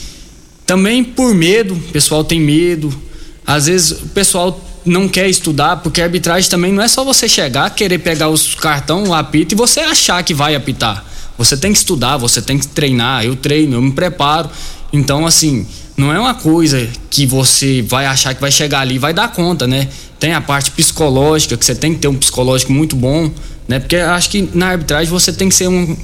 também 0.67 1.03
por 1.03 1.33
medo, 1.33 1.73
o 1.73 1.79
pessoal 1.79 2.23
tem 2.23 2.39
medo. 2.39 2.95
Às 3.43 3.65
vezes 3.65 4.03
o 4.03 4.09
pessoal 4.09 4.63
não 4.85 5.09
quer 5.09 5.27
estudar, 5.27 5.77
porque 5.77 5.99
arbitragem 5.99 6.47
também 6.47 6.71
não 6.71 6.83
é 6.83 6.87
só 6.87 7.03
você 7.03 7.27
chegar, 7.27 7.71
querer 7.71 7.97
pegar 7.97 8.29
os 8.29 8.53
cartão, 8.53 9.05
o 9.05 9.15
apito 9.15 9.55
e 9.55 9.57
você 9.57 9.79
achar 9.79 10.21
que 10.21 10.35
vai 10.35 10.53
apitar. 10.53 11.03
Você 11.39 11.57
tem 11.57 11.71
que 11.71 11.79
estudar, 11.79 12.17
você 12.17 12.39
tem 12.39 12.59
que 12.59 12.67
treinar. 12.67 13.25
Eu 13.25 13.35
treino, 13.35 13.77
eu 13.77 13.81
me 13.81 13.93
preparo. 13.93 14.47
Então, 14.93 15.25
assim, 15.25 15.65
não 15.99 16.13
é 16.13 16.19
uma 16.19 16.33
coisa 16.33 16.87
que 17.09 17.25
você 17.25 17.81
vai 17.81 18.05
achar 18.05 18.33
que 18.33 18.39
vai 18.39 18.51
chegar 18.51 18.79
ali 18.79 18.95
e 18.95 18.97
vai 18.97 19.13
dar 19.13 19.27
conta, 19.33 19.67
né? 19.67 19.89
Tem 20.17 20.33
a 20.33 20.39
parte 20.39 20.71
psicológica, 20.71 21.57
que 21.57 21.65
você 21.65 21.75
tem 21.75 21.93
que 21.93 21.99
ter 21.99 22.07
um 22.07 22.15
psicológico 22.15 22.71
muito 22.71 22.95
bom, 22.95 23.29
né? 23.67 23.79
Porque 23.79 23.97
acho 23.97 24.29
que 24.29 24.49
na 24.53 24.69
arbitragem 24.69 25.09
você 25.09 25.33
tem 25.33 25.49
que 25.49 25.55
ser 25.55 25.67
um, 25.67 25.97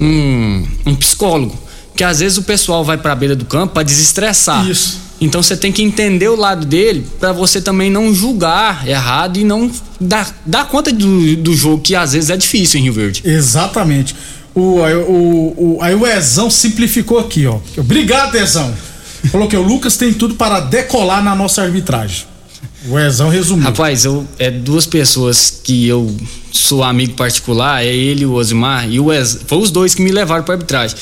um, 0.00 0.66
um 0.86 0.94
psicólogo. 0.94 1.58
Que 1.96 2.04
às 2.04 2.20
vezes 2.20 2.38
o 2.38 2.42
pessoal 2.42 2.84
vai 2.84 2.96
para 2.96 3.12
a 3.12 3.14
beira 3.16 3.34
do 3.34 3.44
campo 3.44 3.74
para 3.74 3.82
desestressar. 3.82 4.66
Isso. 4.68 5.00
Então 5.20 5.42
você 5.42 5.56
tem 5.56 5.70
que 5.72 5.82
entender 5.82 6.28
o 6.28 6.36
lado 6.36 6.64
dele 6.64 7.04
para 7.20 7.32
você 7.32 7.60
também 7.60 7.90
não 7.90 8.14
julgar 8.14 8.88
errado 8.88 9.38
e 9.38 9.44
não 9.44 9.70
dar, 10.00 10.34
dar 10.46 10.68
conta 10.68 10.92
do, 10.92 11.36
do 11.36 11.54
jogo, 11.54 11.82
que 11.82 11.94
às 11.94 12.12
vezes 12.12 12.30
é 12.30 12.36
difícil 12.36 12.80
em 12.80 12.84
Rio 12.84 12.92
Verde. 12.92 13.22
Exatamente. 13.24 14.14
O, 14.54 14.78
o, 14.80 15.76
o, 15.76 15.78
aí 15.80 15.94
o 15.94 16.06
Ezão 16.06 16.50
simplificou 16.50 17.18
aqui, 17.18 17.46
ó. 17.46 17.58
Obrigado, 17.76 18.36
Ezão. 18.36 18.72
Falou 19.30 19.48
que 19.48 19.56
o 19.56 19.62
Lucas 19.62 19.96
tem 19.96 20.12
tudo 20.12 20.34
para 20.34 20.60
decolar 20.60 21.22
na 21.22 21.34
nossa 21.34 21.62
arbitragem. 21.62 22.26
O 22.86 22.98
Ezão 22.98 23.28
resumiu. 23.28 23.64
Rapaz, 23.64 24.04
eu, 24.04 24.26
é 24.38 24.50
duas 24.50 24.86
pessoas 24.86 25.60
que 25.62 25.86
eu 25.86 26.14
sou 26.50 26.82
amigo 26.82 27.14
particular, 27.14 27.84
é 27.84 27.94
ele 27.94 28.26
o 28.26 28.32
Osimar, 28.32 28.90
e 28.90 28.98
o 28.98 29.12
Ez, 29.12 29.40
foi 29.46 29.58
os 29.58 29.70
dois 29.70 29.94
que 29.94 30.02
me 30.02 30.10
levaram 30.10 30.42
para 30.42 30.54
arbitragem. 30.54 30.96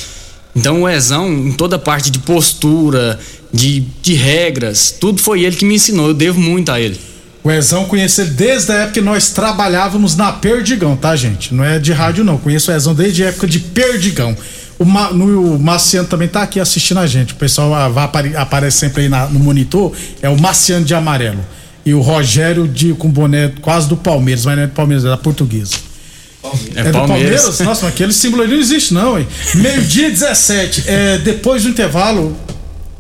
Então 0.55 0.83
o 0.83 0.89
Ezão, 0.89 1.33
em 1.33 1.53
toda 1.53 1.77
a 1.77 1.79
parte 1.79 2.11
de 2.11 2.19
postura, 2.19 3.19
de, 3.53 3.81
de 4.03 4.15
regras, 4.15 4.95
tudo 5.01 5.21
foi 5.23 5.43
ele 5.43 5.57
que 5.57 5.65
me 5.65 5.77
ensinou, 5.77 6.09
eu 6.09 6.15
devo 6.15 6.41
muito 6.41 6.71
a 6.71 6.81
ele. 6.81 7.01
O 7.43 7.51
Ezão 7.51 7.87
conheci 7.87 8.21
ele 8.21 8.31
desde 8.31 8.71
a 8.71 8.75
época 8.77 8.95
que 8.95 9.01
nós 9.01 9.31
trabalhávamos 9.31 10.15
na 10.15 10.31
Perdigão, 10.31 10.95
tá, 10.95 11.17
gente? 11.17 11.55
Não 11.55 11.65
é 11.65 11.79
de 11.79 11.91
rádio, 11.93 12.23
não. 12.23 12.37
Conheço 12.37 12.71
o 12.71 12.75
Ezão 12.75 12.95
desde 12.95 13.25
a 13.25 13.29
época 13.29 13.47
de 13.47 13.59
Perdigão. 13.59 14.37
O, 14.81 14.85
Ma, 14.87 15.11
no, 15.11 15.57
o 15.57 15.59
Marciano 15.59 16.09
também 16.09 16.27
tá 16.27 16.41
aqui 16.41 16.59
assistindo 16.59 17.01
a 17.01 17.07
gente. 17.07 17.35
O 17.35 17.37
pessoal 17.37 17.75
ah, 17.75 17.87
vai 17.91 18.05
apare, 18.05 18.35
aparece 18.35 18.79
sempre 18.79 19.03
aí 19.03 19.09
na, 19.11 19.27
no 19.27 19.39
monitor. 19.39 19.93
É 20.23 20.29
o 20.31 20.41
Marciano 20.41 20.87
de 20.87 20.95
amarelo. 20.95 21.45
E 21.85 21.93
o 21.93 22.01
Rogério 22.01 22.67
de, 22.67 22.95
com 22.95 23.11
boné 23.11 23.53
quase 23.61 23.87
do 23.91 23.97
Palmeiras, 23.97 24.47
mas 24.47 24.57
não 24.57 24.63
é 24.63 24.67
do 24.67 24.73
Palmeiras, 24.73 25.05
é 25.05 25.09
da 25.09 25.19
portuguesa. 25.19 25.75
É, 26.75 26.81
É 26.81 26.85
do 26.85 26.93
Palmeiras. 26.93 27.43
Palmeiras? 27.43 27.61
Nossa, 27.61 27.85
mas 27.85 27.85
aquele 27.85 28.13
símbolo 28.15 28.43
ali 28.43 28.55
não 28.55 28.61
existe, 28.61 28.95
não, 28.95 29.19
hein? 29.19 29.29
Meio-dia 29.57 30.09
17. 30.09 30.85
É, 30.87 31.19
depois 31.19 31.63
do 31.63 31.69
intervalo, 31.69 32.35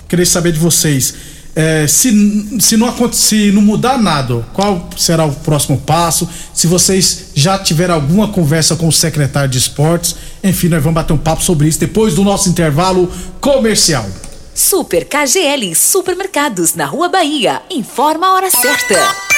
queria 0.06 0.26
saber 0.26 0.52
de 0.52 0.58
vocês. 0.58 1.14
É, 1.54 1.86
se, 1.86 2.60
se, 2.60 2.76
não, 2.76 3.12
se 3.12 3.50
não 3.50 3.62
mudar 3.62 3.98
nada, 3.98 4.46
qual 4.52 4.88
será 4.96 5.24
o 5.24 5.32
próximo 5.32 5.78
passo? 5.78 6.28
Se 6.54 6.66
vocês 6.66 7.26
já 7.34 7.58
tiveram 7.58 7.94
alguma 7.94 8.28
conversa 8.28 8.76
com 8.76 8.86
o 8.86 8.92
secretário 8.92 9.50
de 9.50 9.58
esportes, 9.58 10.14
enfim, 10.42 10.68
nós 10.68 10.82
vamos 10.82 10.94
bater 10.94 11.12
um 11.12 11.18
papo 11.18 11.42
sobre 11.42 11.68
isso 11.68 11.80
depois 11.80 12.14
do 12.14 12.22
nosso 12.22 12.48
intervalo 12.48 13.10
comercial. 13.40 14.08
Super 14.54 15.06
KGL 15.06 15.74
Supermercados 15.74 16.74
na 16.74 16.84
Rua 16.84 17.08
Bahia. 17.08 17.62
Informa 17.70 18.28
a 18.28 18.34
hora 18.34 18.50
certa. 18.50 19.29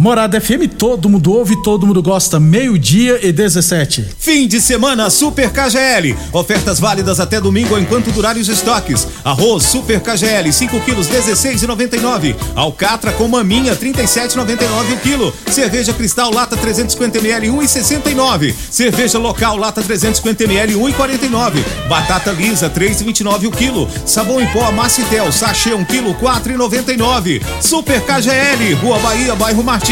Morada 0.00 0.40
FM, 0.40 0.66
todo 0.78 1.10
mundo 1.10 1.30
ouve, 1.30 1.62
todo 1.62 1.86
mundo 1.86 2.02
gosta, 2.02 2.40
meio-dia 2.40 3.20
e 3.22 3.30
17. 3.30 4.02
Fim 4.18 4.48
de 4.48 4.58
semana 4.58 5.10
Super 5.10 5.50
KGL. 5.50 6.16
Ofertas 6.32 6.80
válidas 6.80 7.20
até 7.20 7.38
domingo 7.38 7.78
enquanto 7.78 8.10
durarem 8.10 8.40
os 8.40 8.48
estoques. 8.48 9.06
Arroz 9.22 9.62
Super 9.64 10.00
KGL 10.00 10.50
5 10.50 10.80
quilos 10.80 11.06
16,99. 11.06 12.34
Alcatra 12.56 13.12
com 13.12 13.28
maminha 13.28 13.76
37,99 13.76 14.94
o 14.94 14.96
quilo. 15.00 15.34
Cerveja 15.50 15.92
Cristal 15.92 16.32
lata 16.32 16.56
350 16.56 17.18
ml 17.18 17.48
1,69. 17.48 18.54
Cerveja 18.70 19.18
local 19.18 19.58
lata 19.58 19.82
350 19.82 20.44
ml 20.44 20.76
1,49. 20.76 21.62
Batata 21.90 22.32
lisa 22.32 22.70
3,29 22.70 23.48
o 23.48 23.50
quilo. 23.50 23.86
Sabão 24.06 24.40
em 24.40 24.46
pó 24.46 24.72
Macitel 24.72 25.30
sachê 25.30 25.74
1 25.74 25.84
quilo 25.84 26.14
4,99. 26.14 27.42
Super 27.60 28.00
KGL 28.00 28.72
Rua 28.80 28.98
Bahia 28.98 29.34
bairro 29.34 29.62
Martins. 29.62 29.89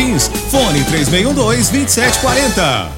Fone 0.50 0.84
3612-2740. 0.84 2.97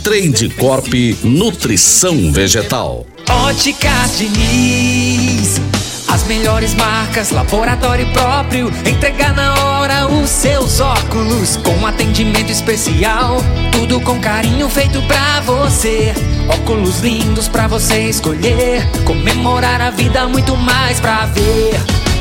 Trade 0.00 0.48
Corp 0.50 0.92
Nutrição 1.22 2.32
Vegetal. 2.32 3.06
Óticas 3.28 4.18
Diniz, 4.18 5.60
As 6.08 6.24
melhores 6.24 6.74
marcas, 6.74 7.30
laboratório 7.30 8.06
próprio. 8.12 8.72
Entregar 8.86 9.34
na 9.34 9.54
hora 9.64 10.06
os 10.06 10.30
seus 10.30 10.80
óculos. 10.80 11.56
Com 11.56 11.86
atendimento 11.86 12.50
especial. 12.50 13.38
Tudo 13.72 14.00
com 14.00 14.20
carinho 14.20 14.68
feito 14.68 15.00
pra 15.02 15.40
você. 15.40 16.12
Óculos 16.48 17.00
lindos 17.00 17.48
pra 17.48 17.66
você 17.66 18.08
escolher. 18.08 18.86
Comemorar 19.04 19.80
a 19.80 19.90
vida, 19.90 20.26
muito 20.28 20.56
mais 20.56 21.00
pra 21.00 21.26
ver. 21.26 22.13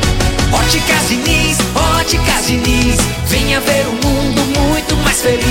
Óticas 0.53 1.09
Diniz, 1.09 1.57
Óticas 1.97 2.47
Diniz. 2.47 2.97
Venha 3.25 3.59
ver 3.59 3.85
um 3.87 4.07
mundo 4.07 4.41
muito 4.59 4.95
mais 4.97 5.21
feliz. 5.21 5.43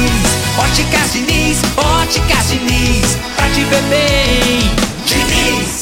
Óticas 0.58 1.12
Diniz, 1.12 1.58
Óticas 1.76 2.48
Diniz. 2.48 3.16
Pra 3.36 3.48
te 3.48 3.64
ver 3.64 3.82
bem, 3.90 4.70
Diniz. 5.04 5.81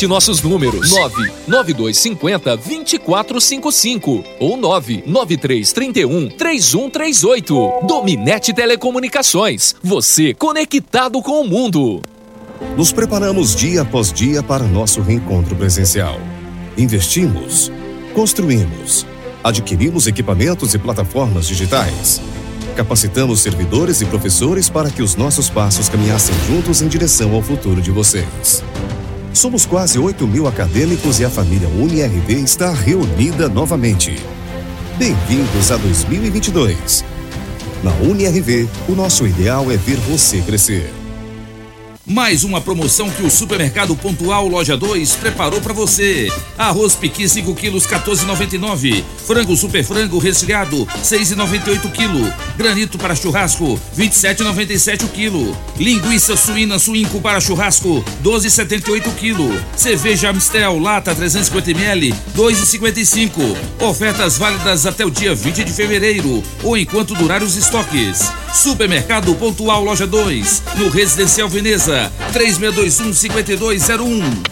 nossos 0.07 0.41
números: 0.41 0.91
99250 0.91 2.57
2455 2.57 4.23
ou 4.39 4.57
99331 4.57 6.29
3138. 6.29 7.71
Dominete 7.87 8.53
Telecomunicações. 8.53 9.75
Você 9.83 10.33
conectado 10.33 11.21
com 11.21 11.41
o 11.41 11.47
mundo. 11.47 12.01
Nos 12.77 12.91
preparamos 12.91 13.55
dia 13.55 13.81
após 13.81 14.13
dia 14.13 14.41
para 14.41 14.63
nosso 14.63 15.01
reencontro 15.01 15.55
presencial. 15.55 16.19
Investimos, 16.77 17.71
construímos, 18.13 19.05
adquirimos 19.43 20.07
equipamentos 20.07 20.73
e 20.73 20.79
plataformas 20.79 21.47
digitais. 21.47 22.21
Capacitamos 22.75 23.41
servidores 23.41 24.01
e 24.01 24.05
professores 24.05 24.69
para 24.69 24.89
que 24.89 25.01
os 25.01 25.15
nossos 25.15 25.49
passos 25.49 25.89
caminhassem 25.89 26.33
juntos 26.47 26.81
em 26.81 26.87
direção 26.87 27.35
ao 27.35 27.41
futuro 27.41 27.81
de 27.81 27.91
vocês. 27.91 28.63
Somos 29.33 29.65
quase 29.65 29.97
8 29.97 30.27
mil 30.27 30.45
acadêmicos 30.45 31.19
e 31.19 31.25
a 31.25 31.29
família 31.29 31.67
UniRV 31.69 32.33
está 32.33 32.71
reunida 32.73 33.47
novamente. 33.47 34.21
Bem-vindos 34.97 35.71
a 35.71 35.77
2022. 35.77 37.05
Na 37.81 37.91
UniRV, 37.93 38.67
o 38.89 38.91
nosso 38.91 39.25
ideal 39.25 39.71
é 39.71 39.77
ver 39.77 39.97
você 39.97 40.41
crescer. 40.41 41.00
Mais 42.11 42.43
uma 42.43 42.59
promoção 42.59 43.09
que 43.09 43.23
o 43.23 43.31
Supermercado 43.31 43.95
Pontual 43.95 44.45
Loja 44.45 44.75
2 44.75 45.15
preparou 45.15 45.61
para 45.61 45.71
você. 45.71 46.29
Arroz 46.57 46.93
piqui 46.93 47.27
5 47.27 47.55
quilos 47.55 47.87
14,99. 47.87 49.01
Frango 49.25 49.55
super 49.55 49.81
frango 49.81 50.19
resfriado 50.19 50.85
6,98 51.01 51.89
quilo. 51.93 52.33
Granito 52.57 52.97
para 52.97 53.15
churrasco 53.15 53.79
27,97 53.97 55.05
o 55.05 55.07
quilo. 55.07 55.57
Linguiça 55.77 56.35
suína 56.35 56.77
suínco 56.77 57.21
para 57.21 57.39
churrasco 57.39 58.03
12,78 58.21 59.15
quilo. 59.15 59.49
Cerveja 59.77 60.31
Amstel 60.31 60.79
lata 60.79 61.15
350 61.15 61.71
ml 61.71 62.13
2,55. 62.35 63.55
Ofertas 63.79 64.37
válidas 64.37 64.85
até 64.85 65.05
o 65.05 65.09
dia 65.09 65.33
20 65.33 65.63
de 65.63 65.71
fevereiro 65.71 66.43
ou 66.61 66.77
enquanto 66.77 67.15
durar 67.15 67.41
os 67.41 67.55
estoques. 67.55 68.29
Supermercado 68.53 69.33
Pontual 69.35 69.81
Loja 69.81 70.05
2 70.05 70.63
no 70.77 70.89
Residencial 70.89 71.47
Veneza 71.47 72.00
3621 72.31 73.13
5201. 73.13 74.51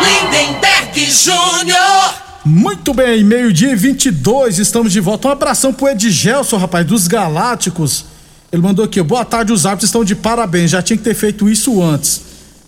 Lindenberg 0.00 1.10
Júnior. 1.10 2.14
Muito 2.44 2.92
bem, 2.92 3.22
meio-dia 3.22 3.70
e 3.70 3.76
22, 3.76 4.58
estamos 4.58 4.92
de 4.92 4.98
volta. 4.98 5.28
Um 5.28 5.30
abração 5.30 5.72
pro 5.72 5.88
Edgelson, 5.88 6.56
rapaz, 6.56 6.84
dos 6.84 7.06
Galácticos. 7.06 8.04
Ele 8.50 8.60
mandou 8.60 8.84
aqui, 8.84 9.00
boa 9.00 9.24
tarde, 9.24 9.52
os 9.52 9.64
árbitros 9.64 9.88
estão 9.88 10.04
de 10.04 10.14
parabéns, 10.14 10.70
já 10.70 10.82
tinha 10.82 10.96
que 10.96 11.04
ter 11.04 11.14
feito 11.14 11.48
isso 11.48 11.82
antes. 11.82 12.20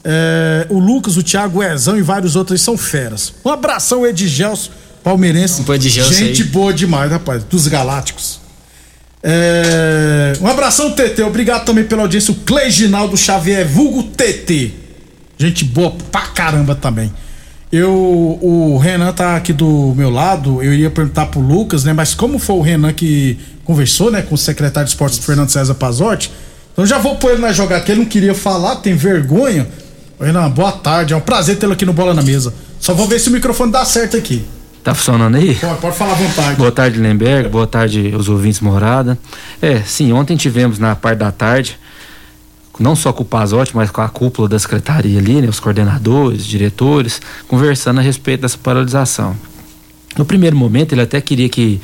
É, 0.05 0.67
o 0.71 0.79
Lucas, 0.79 1.17
o 1.17 1.23
Thiago, 1.23 1.59
o 1.59 1.63
Ezão 1.63 1.97
e 1.97 2.03
vários 2.03 2.37
outros 2.37 2.61
são 2.61 2.77
feras. 2.77 3.35
Um 3.45 3.51
abração, 3.51 4.07
Edgelson, 4.07 4.71
palmeirense. 5.05 5.63
Um 5.63 5.75
Edgelson 5.75 6.13
Gente 6.13 6.43
aí. 6.43 6.49
boa 6.49 6.73
demais, 6.73 7.13
rapaz, 7.13 7.45
dos 7.45 7.69
Galácticos. 7.69 8.41
É, 9.23 10.33
um 10.41 10.47
abração, 10.47 10.91
TT. 10.91 11.23
Obrigado 11.23 11.65
também 11.65 11.85
pela 11.85 12.03
audiência. 12.03 12.33
O 12.33 12.35
Cleiginaldo 12.35 13.17
Xavier, 13.17 13.67
vulgo 13.69 14.03
TT. 14.03 14.73
Gente 15.39 15.65
boa 15.65 15.93
pra 16.11 16.23
caramba 16.23 16.75
também. 16.75 17.13
Eu, 17.73 17.91
o 18.41 18.79
Renan 18.79 19.13
tá 19.13 19.37
aqui 19.37 19.53
do 19.53 19.95
meu 19.97 20.11
lado. 20.11 20.63
Eu 20.63 20.73
iria 20.73 20.91
perguntar 20.91 21.27
pro 21.27 21.41
Lucas, 21.41 21.85
né? 21.85 21.93
Mas 21.93 22.15
como 22.15 22.39
foi 22.39 22.57
o 22.57 22.61
Renan 22.61 22.93
que 22.93 23.39
conversou, 23.65 24.11
né, 24.11 24.21
com 24.23 24.35
o 24.35 24.39
secretário 24.39 24.87
de 24.87 24.93
esportes 24.93 25.19
Fernando 25.19 25.49
César 25.49 25.75
Pazotti, 25.75 26.31
então 26.73 26.85
já 26.85 26.99
vou 26.99 27.17
pôr 27.17 27.33
ele 27.33 27.41
na 27.41 27.51
jogada, 27.51 27.83
que 27.83 27.91
ele 27.91 28.01
não 28.01 28.07
queria 28.07 28.35
falar, 28.35 28.77
tem 28.77 28.95
vergonha. 28.95 29.67
Renan, 30.21 30.51
boa 30.51 30.73
tarde. 30.73 31.15
É 31.15 31.17
um 31.17 31.21
prazer 31.21 31.57
tê-lo 31.57 31.73
aqui 31.73 31.87
no 31.87 31.93
Bola 31.93 32.13
na 32.13 32.23
Mesa. 32.23 32.53
Só 32.79 32.93
vou 32.93 33.09
ver 33.09 33.19
se 33.19 33.29
o 33.29 33.33
microfone 33.33 33.73
dá 33.73 33.85
certo 33.85 34.17
aqui. 34.17 34.45
Tá 34.85 34.95
funcionando 34.95 35.37
aí? 35.37 35.55
Pode, 35.55 35.81
pode 35.81 35.97
falar 35.97 36.13
à 36.13 36.15
vontade. 36.15 36.57
Boa 36.57 36.71
tarde, 36.71 37.01
Lemberg. 37.01 37.49
Boa 37.49 37.67
tarde, 37.67 38.15
os 38.15 38.29
ouvintes 38.29 38.61
morada. 38.61 39.19
É, 39.61 39.81
sim, 39.81 40.13
ontem 40.13 40.37
tivemos 40.37 40.79
na 40.79 40.95
parte 40.95 41.21
da 41.21 41.33
tarde, 41.33 41.79
não 42.79 42.95
só 42.95 43.11
com 43.11 43.23
o 43.23 43.27
Pazotti, 43.27 43.75
mas 43.75 43.91
com 43.91 44.03
a 44.03 44.09
cúpula 44.11 44.47
da 44.47 44.59
secretaria 44.59 45.19
ali, 45.19 45.41
né, 45.41 45.49
os 45.49 45.59
coordenadores, 45.59 46.45
diretores, 46.45 47.19
conversando 47.49 48.01
a 48.01 48.03
respeito 48.03 48.43
dessa 48.43 48.59
paralisação. 48.59 49.35
No 50.17 50.25
primeiro 50.25 50.57
momento, 50.57 50.93
ele 50.93 51.01
até 51.03 51.21
queria 51.21 51.49
que 51.49 51.81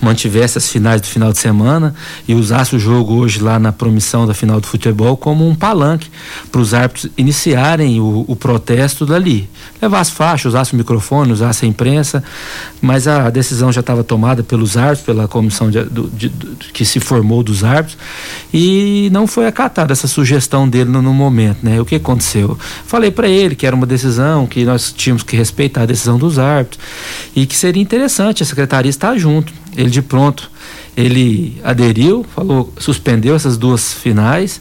mantivesse 0.00 0.58
as 0.58 0.68
finais 0.68 1.00
do 1.00 1.06
final 1.06 1.32
de 1.32 1.38
semana 1.38 1.94
e 2.28 2.34
usasse 2.34 2.76
o 2.76 2.78
jogo 2.78 3.14
hoje 3.14 3.40
lá 3.40 3.58
na 3.58 3.72
promissão 3.72 4.26
da 4.26 4.34
final 4.34 4.60
do 4.60 4.66
futebol 4.66 5.16
como 5.16 5.48
um 5.48 5.54
palanque 5.54 6.08
para 6.52 6.60
os 6.60 6.74
árbitros 6.74 7.10
iniciarem 7.16 7.98
o, 8.00 8.24
o 8.28 8.36
protesto 8.36 9.06
dali. 9.06 9.48
Levasse 9.80 10.12
faixa, 10.12 10.46
usasse 10.48 10.74
o 10.74 10.76
microfone, 10.76 11.32
usasse 11.32 11.64
a 11.64 11.68
imprensa, 11.68 12.22
mas 12.82 13.08
a 13.08 13.30
decisão 13.30 13.72
já 13.72 13.80
estava 13.80 14.04
tomada 14.04 14.42
pelos 14.42 14.76
árbitros, 14.76 15.06
pela 15.06 15.26
comissão 15.26 15.70
de- 15.70 15.84
do- 15.84 16.08
de- 16.10 16.28
do- 16.28 16.56
que 16.74 16.84
se 16.84 17.00
formou 17.00 17.42
dos 17.42 17.64
árbitros 17.64 17.96
e 18.52 19.08
não 19.12 19.26
foi 19.26 19.46
acatada 19.46 19.92
essa 19.92 20.06
sugestão 20.06 20.68
dele 20.68 20.90
no, 20.90 21.00
no 21.00 21.14
momento, 21.14 21.58
né? 21.62 21.80
O 21.80 21.84
que 21.84 21.94
aconteceu? 21.94 22.58
Falei 22.86 23.10
para 23.10 23.28
ele 23.28 23.54
que 23.54 23.66
era 23.66 23.74
uma 23.74 23.86
decisão, 23.86 24.46
que 24.46 24.64
nós 24.64 24.92
tínhamos 24.92 25.22
que 25.22 25.34
respeitar 25.36 25.82
a 25.82 25.86
decisão 25.86 26.18
dos 26.18 26.38
árbitros 26.38 26.78
e 27.34 27.46
que 27.46 27.56
seria 27.56 27.69
interessante 27.78 28.42
a 28.42 28.46
secretaria 28.46 28.90
estar 28.90 29.16
junto. 29.16 29.52
Ele 29.76 29.90
de 29.90 30.02
pronto, 30.02 30.50
ele 30.96 31.60
aderiu, 31.62 32.26
falou, 32.34 32.72
suspendeu 32.78 33.34
essas 33.34 33.56
duas 33.56 33.92
finais 33.92 34.60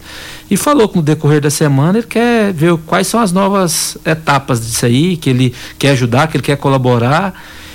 e 0.49 0.55
falou 0.55 0.87
que 0.87 0.97
no 0.97 1.01
decorrer 1.01 1.41
da 1.41 1.49
semana 1.49 1.99
ele 1.99 2.07
quer 2.07 2.53
ver 2.53 2.77
quais 2.85 3.07
são 3.07 3.19
as 3.19 3.31
novas 3.31 3.97
etapas 4.05 4.65
disso 4.65 4.85
aí, 4.85 5.17
que 5.17 5.29
ele 5.29 5.53
quer 5.77 5.91
ajudar, 5.91 6.27
que 6.27 6.37
ele 6.37 6.43
quer 6.43 6.57
colaborar 6.57 7.33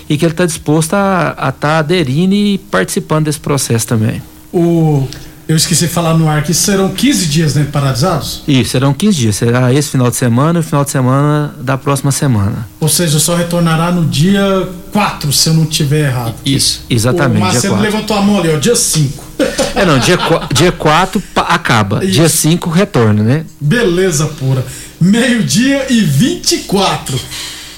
e 0.09 0.16
que 0.16 0.25
ele 0.25 0.33
está 0.33 0.47
disposto 0.47 0.94
a 0.94 1.49
estar 1.49 1.79
aderindo 1.79 2.35
e 2.35 2.59
participando 2.59 3.25
desse 3.25 3.40
processo 3.40 3.87
também. 3.87 4.23
O, 4.53 5.09
eu 5.47 5.57
esqueci 5.57 5.87
de 5.87 5.93
falar 5.93 6.15
no 6.15 6.29
ar 6.29 6.43
que 6.43 6.55
serão 6.55 6.89
15 6.89 7.27
dias, 7.27 7.55
né, 7.55 7.67
paralisados? 7.71 8.43
Isso, 8.49 8.71
serão 8.71 8.95
15 8.95 9.17
dias. 9.19 9.37
Será 9.37 9.73
esse 9.73 9.91
final 9.91 10.11
de 10.11 10.17
semana 10.17 10.59
e 10.59 10.61
o 10.61 10.63
final 10.63 10.85
de 10.85 10.91
semana 10.91 11.55
da 11.61 11.77
próxima 11.77 12.11
semana. 12.13 12.67
Ou 12.81 12.89
seja, 12.89 13.19
só 13.19 13.35
retornará 13.35 13.91
no 13.93 14.05
dia 14.07 14.69
4, 14.93 15.33
se 15.33 15.49
eu 15.49 15.55
não 15.55 15.67
tiver 15.67 16.07
errado. 16.09 16.35
Isso. 16.47 16.83
Exatamente, 16.89 17.37
O 17.39 17.41
Marcelo 17.41 17.75
4. 17.77 17.83
levantou 17.93 18.17
a 18.17 18.23
mão 18.23 18.39
ali, 18.39 18.49
ó, 18.55 18.57
dia 18.59 18.77
5. 18.77 19.25
É, 19.75 19.85
não, 19.85 19.99
dia 19.99 20.17
4 20.17 20.55
dia 20.55 20.71
quatro 20.73 21.21
pa- 21.35 21.43
acaba. 21.43 22.07
Dia 22.07 22.29
5 22.29 22.71
retorna, 22.71 23.23
né? 23.23 23.45
Beleza 23.61 24.27
pura. 24.27 24.65
Meio-dia 25.01 25.87
e 25.91 26.01
24. 26.01 27.21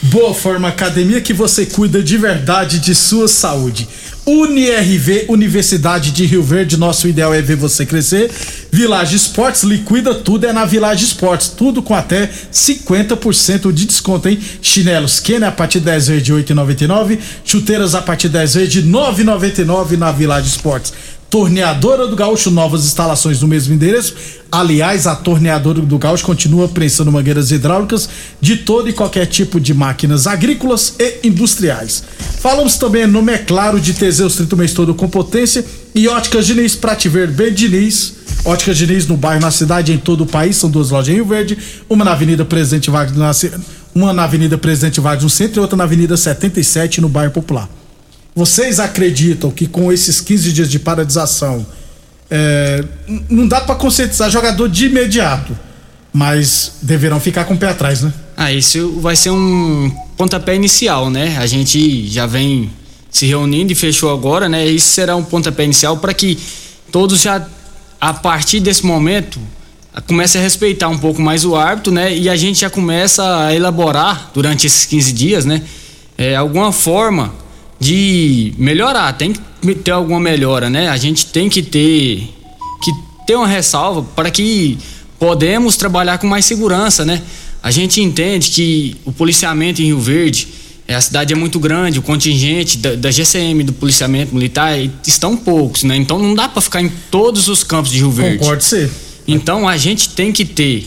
Boa 0.03 0.33
Forma 0.35 0.69
Academia 0.69 1.21
que 1.21 1.33
você 1.33 1.67
cuida 1.67 2.01
de 2.03 2.17
verdade 2.17 2.79
de 2.79 2.95
sua 2.95 3.27
saúde. 3.27 3.89
UniRV, 4.27 5.27
Universidade 5.29 6.11
de 6.11 6.27
Rio 6.27 6.43
Verde, 6.43 6.77
nosso 6.77 7.07
ideal 7.07 7.33
é 7.33 7.41
ver 7.41 7.55
você 7.55 7.87
crescer. 7.87 8.29
Village 8.73 9.15
Esportes, 9.15 9.63
liquida 9.63 10.13
tudo, 10.17 10.47
é 10.47 10.53
na 10.53 10.65
Village 10.65 11.05
Esportes. 11.05 11.49
Tudo 11.49 11.81
com 11.81 11.95
até 11.95 12.29
50% 12.53 13.71
de 13.71 13.87
desconto, 13.87 14.29
hein? 14.29 14.37
Chinelos 14.61 15.21
Kenner 15.21 15.49
a 15.49 15.53
partir 15.53 15.79
de 15.79 15.85
10 15.85 16.09
vezes 16.09 16.23
de 16.25 16.33
8,99. 16.33 17.19
Chuteiras 17.45 17.95
a 17.95 18.03
partir 18.03 18.27
de 18.27 18.35
10 18.35 18.55
vezes 18.55 18.73
de 18.73 18.83
9,99 18.83 19.97
na 19.97 20.11
Village 20.11 20.49
Esportes. 20.49 20.93
Torneadora 21.29 22.07
do 22.07 22.15
Gaúcho, 22.15 22.51
novas 22.51 22.85
instalações 22.85 23.41
no 23.41 23.49
mesmo 23.49 23.75
endereço. 23.75 24.15
Aliás, 24.51 25.07
a 25.07 25.17
Torneadora 25.17 25.81
do 25.81 25.99
Gaúcho 25.99 26.25
continua 26.25 26.69
prensando 26.69 27.11
mangueiras 27.11 27.51
hidráulicas 27.51 28.09
de 28.41 28.59
todo 28.59 28.89
e 28.89 28.93
qualquer 28.93 29.27
tipo 29.27 29.59
de 29.59 29.75
máquinas 29.75 30.27
agrícolas 30.27 30.95
e 30.99 31.27
industriais. 31.27 32.05
Falamos 32.41 32.77
também, 32.77 33.07
nome 33.07 33.33
é 33.33 33.39
claro, 33.39 33.81
de 33.81 33.93
Teseus 33.93 34.37
30 34.37 34.55
o 34.55 34.59
mês 34.59 34.73
todo 34.73 34.95
com 34.95 35.09
potência 35.09 35.65
e 35.95 36.07
Óticas 36.07 36.47
Diniz, 36.47 36.77
pra 36.77 36.95
te 36.95 37.09
ver 37.09 37.29
bem 37.29 37.53
Diniz. 37.53 38.15
Óticas 38.45 38.79
Diniz 38.79 39.09
no 39.09 39.17
bairro, 39.17 39.41
na 39.41 39.51
cidade, 39.51 39.93
em 39.93 39.99
todo 39.99 40.23
o 40.23 40.27
país. 40.27 40.57
São 40.57 40.71
duas 40.71 40.91
lojas 40.91 41.09
em 41.09 41.17
Rio 41.17 41.27
Verde, 41.27 41.59
uma 41.89 42.05
na 42.05 42.13
Avenida 42.13 42.45
Presidente 42.45 42.89
Vargas, 42.89 43.45
uma 43.93 44.13
na 44.13 44.25
Avenida 44.25 44.57
Presidente 44.57 45.01
Vargas 45.01 45.25
no 45.25 45.31
centro 45.31 45.59
e 45.59 45.61
outra 45.61 45.77
na 45.77 45.85
Avenida 45.85 46.17
77 46.17 47.01
no 47.01 47.09
bairro 47.09 47.33
Popular. 47.33 47.69
Vocês 48.37 48.79
acreditam 48.79 49.51
que 49.51 49.67
com 49.67 49.91
esses 49.91 50.21
15 50.21 50.53
dias 50.53 50.71
de 50.71 50.79
paralisação 50.79 51.67
é, 52.31 52.85
não 53.31 53.49
dá 53.49 53.63
pra 53.63 53.75
conscientizar 53.75 54.31
jogador 54.31 54.69
de 54.69 54.85
imediato, 54.85 55.59
mas 56.13 56.73
deverão 56.83 57.19
ficar 57.19 57.47
com 57.47 57.55
o 57.55 57.57
pé 57.57 57.71
atrás, 57.71 58.03
né? 58.03 58.13
Ah, 58.37 58.53
isso 58.53 59.01
vai 59.01 59.17
ser 59.17 59.31
um 59.31 59.91
pontapé 60.19 60.55
inicial, 60.55 61.09
né? 61.09 61.39
A 61.39 61.47
gente 61.47 62.07
já 62.09 62.27
vem 62.27 62.71
se 63.11 63.25
reunindo 63.25 63.73
e 63.73 63.75
fechou 63.75 64.13
agora, 64.13 64.51
né? 64.51 64.67
Isso 64.67 64.89
será 64.89 65.17
um 65.17 65.25
pontapé 65.25 65.65
inicial 65.65 65.97
para 65.97 66.13
que 66.13 66.39
todos 66.93 67.23
já, 67.23 67.43
a 67.99 68.13
partir 68.13 68.61
desse 68.61 68.85
momento, 68.85 69.41
comecem 70.07 70.43
a 70.43 70.45
respeitar 70.45 70.89
um 70.89 70.99
pouco 70.99 71.23
mais 71.23 71.43
o 71.43 71.57
árbitro, 71.57 71.91
né? 71.91 72.15
E 72.15 72.29
a 72.29 72.37
gente 72.37 72.61
já 72.61 72.69
começa 72.69 73.47
a 73.47 73.55
elaborar 73.55 74.31
durante 74.35 74.67
esses 74.67 74.85
15 74.85 75.13
dias, 75.15 75.47
né? 75.47 75.63
É, 76.19 76.37
alguma 76.37 76.71
forma 76.71 77.46
de 77.79 78.53
melhorar, 78.59 79.13
tem 79.13 79.33
que 79.33 79.75
ter 79.77 79.91
alguma 79.91 80.21
melhora, 80.21 80.71
né? 80.71 80.89
A 80.89 80.97
gente 80.97 81.27
tem 81.27 81.49
que 81.49 81.63
ter 81.63 82.29
que 82.83 82.91
ter 83.27 83.35
uma 83.37 83.47
ressalva 83.47 84.03
para 84.15 84.31
que 84.31 84.79
podemos 85.19 85.77
trabalhar 85.77 86.19
com 86.19 86.27
mais 86.27 86.45
segurança, 86.45 87.05
né? 87.05 87.23
A 87.63 87.71
gente 87.71 88.01
entende 88.01 88.51
que 88.51 88.97
o 89.05 89.13
policiamento 89.13 89.83
em 89.83 89.87
Rio 89.87 89.99
Verde, 90.01 90.47
é, 90.87 90.95
a 90.95 91.01
cidade 91.01 91.33
é 91.33 91.37
muito 91.37 91.59
grande, 91.59 91.99
o 91.99 92.03
contingente 92.03 92.79
da, 92.79 92.95
da 92.95 93.11
GCM, 93.11 93.65
do 93.65 93.73
policiamento 93.73 94.35
militar, 94.35 94.79
estão 95.07 95.37
poucos, 95.37 95.83
né? 95.83 95.97
Então 95.97 96.19
não 96.19 96.35
dá 96.35 96.49
para 96.49 96.63
ficar 96.63 96.81
em 96.81 96.91
todos 97.11 97.49
os 97.49 97.65
campos 97.65 97.91
de 97.91 97.99
Rio 97.99 98.11
Verde. 98.11 98.39
Pode 98.45 98.65
ser. 98.65 98.91
Então 99.27 99.69
a 99.69 99.77
gente 99.77 100.11
tem 100.11 100.31
que 100.33 100.45
ter 100.45 100.87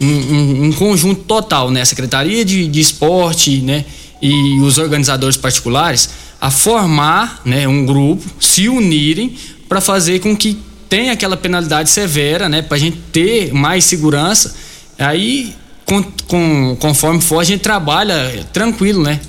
um, 0.00 0.06
um- 0.06 0.64
um 0.66 0.72
conjunto 0.72 1.22
total, 1.24 1.70
né? 1.70 1.82
A 1.82 1.86
Secretaria 1.86 2.44
de, 2.44 2.66
de 2.68 2.80
Esporte, 2.80 3.58
né? 3.60 3.84
E 4.22 4.60
os 4.60 4.78
organizadores 4.78 5.36
particulares 5.36 6.10
a 6.40 6.50
formar, 6.50 7.42
né? 7.44 7.68
Um 7.68 7.84
grupo, 7.84 8.24
se 8.40 8.68
unirem 8.68 9.34
para 9.68 9.80
fazer 9.80 10.20
com 10.20 10.36
que 10.36 10.58
tenha 10.88 11.12
aquela 11.12 11.36
penalidade 11.36 11.90
severa, 11.90 12.48
né? 12.48 12.62
Para 12.62 12.76
a 12.76 12.80
gente 12.80 12.96
ter 13.12 13.52
mais 13.52 13.84
segurança. 13.84 14.54
Aí, 14.98 15.54
com, 15.84 16.02
com- 16.26 16.76
conforme 16.80 17.20
for, 17.20 17.38
a 17.40 17.44
gente 17.44 17.60
trabalha 17.60 18.46
tranquilo, 18.52 19.02
né? 19.02 19.20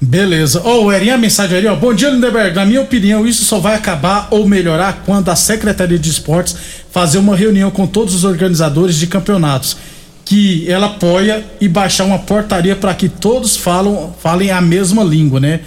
Beleza. 0.00 0.62
Ó, 0.64 0.84
o 0.84 0.92
Erinha, 0.92 1.14
a 1.14 1.18
mensagem 1.18 1.58
ali, 1.58 1.66
ó. 1.66 1.76
Bom 1.76 1.92
dia, 1.92 2.08
Lindenberg. 2.08 2.54
Na 2.56 2.64
minha 2.64 2.80
opinião, 2.80 3.26
isso 3.26 3.44
só 3.44 3.58
vai 3.58 3.74
acabar 3.74 4.28
ou 4.30 4.46
melhorar 4.48 5.02
quando 5.04 5.28
a 5.28 5.36
Secretaria 5.36 5.98
de 5.98 6.08
Esportes 6.08 6.56
fazer 6.90 7.18
uma 7.18 7.36
reunião 7.36 7.70
com 7.70 7.86
todos 7.86 8.14
os 8.14 8.24
organizadores 8.24 8.96
de 8.96 9.06
campeonatos. 9.06 9.76
Que 10.24 10.70
ela 10.70 10.86
apoia 10.86 11.44
e 11.60 11.68
baixar 11.68 12.04
uma 12.04 12.18
portaria 12.18 12.76
para 12.76 12.94
que 12.94 13.08
todos 13.08 13.56
falam, 13.56 14.14
falem 14.22 14.50
a 14.50 14.60
mesma 14.60 15.02
língua, 15.04 15.38
né? 15.40 15.60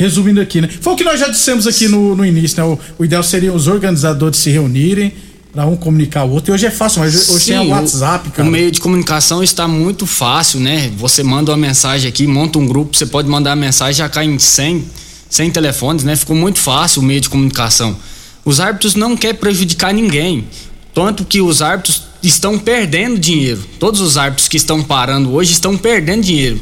Resumindo 0.00 0.40
aqui, 0.40 0.62
né? 0.62 0.68
Foi 0.80 0.94
o 0.94 0.96
que 0.96 1.04
nós 1.04 1.20
já 1.20 1.28
dissemos 1.28 1.66
aqui 1.66 1.86
no, 1.86 2.16
no 2.16 2.24
início, 2.24 2.56
né? 2.56 2.64
O, 2.64 2.78
o 2.98 3.04
ideal 3.04 3.22
seria 3.22 3.52
os 3.52 3.66
organizadores 3.66 4.38
se 4.38 4.48
reunirem 4.48 5.12
para 5.52 5.66
um 5.66 5.76
comunicar 5.76 6.24
o 6.24 6.30
outro. 6.30 6.50
E 6.50 6.54
hoje 6.54 6.64
é 6.64 6.70
fácil, 6.70 7.00
mas 7.00 7.28
hoje 7.28 7.46
tem 7.46 7.58
Sim, 7.58 7.66
o 7.66 7.68
WhatsApp, 7.68 8.30
cara. 8.30 8.48
O 8.48 8.50
meio 8.50 8.70
de 8.70 8.80
comunicação 8.80 9.42
está 9.42 9.68
muito 9.68 10.06
fácil, 10.06 10.58
né? 10.58 10.90
Você 10.96 11.22
manda 11.22 11.50
uma 11.50 11.58
mensagem 11.58 12.08
aqui, 12.08 12.26
monta 12.26 12.58
um 12.58 12.66
grupo, 12.66 12.96
você 12.96 13.04
pode 13.04 13.28
mandar 13.28 13.52
a 13.52 13.56
mensagem, 13.56 13.94
já 13.94 14.08
cai 14.08 14.24
em 14.24 14.38
100, 14.38 14.86
100 15.28 15.50
telefones, 15.50 16.02
né? 16.02 16.16
Ficou 16.16 16.34
muito 16.34 16.58
fácil 16.60 17.02
o 17.02 17.04
meio 17.04 17.20
de 17.20 17.28
comunicação. 17.28 17.94
Os 18.42 18.58
árbitros 18.58 18.94
não 18.94 19.14
querem 19.14 19.36
prejudicar 19.36 19.92
ninguém. 19.92 20.46
Tanto 20.94 21.26
que 21.26 21.42
os 21.42 21.60
árbitros 21.60 22.04
estão 22.22 22.58
perdendo 22.58 23.18
dinheiro. 23.18 23.62
Todos 23.78 24.00
os 24.00 24.16
árbitros 24.16 24.48
que 24.48 24.56
estão 24.56 24.82
parando 24.82 25.30
hoje 25.32 25.52
estão 25.52 25.76
perdendo 25.76 26.22
dinheiro. 26.22 26.58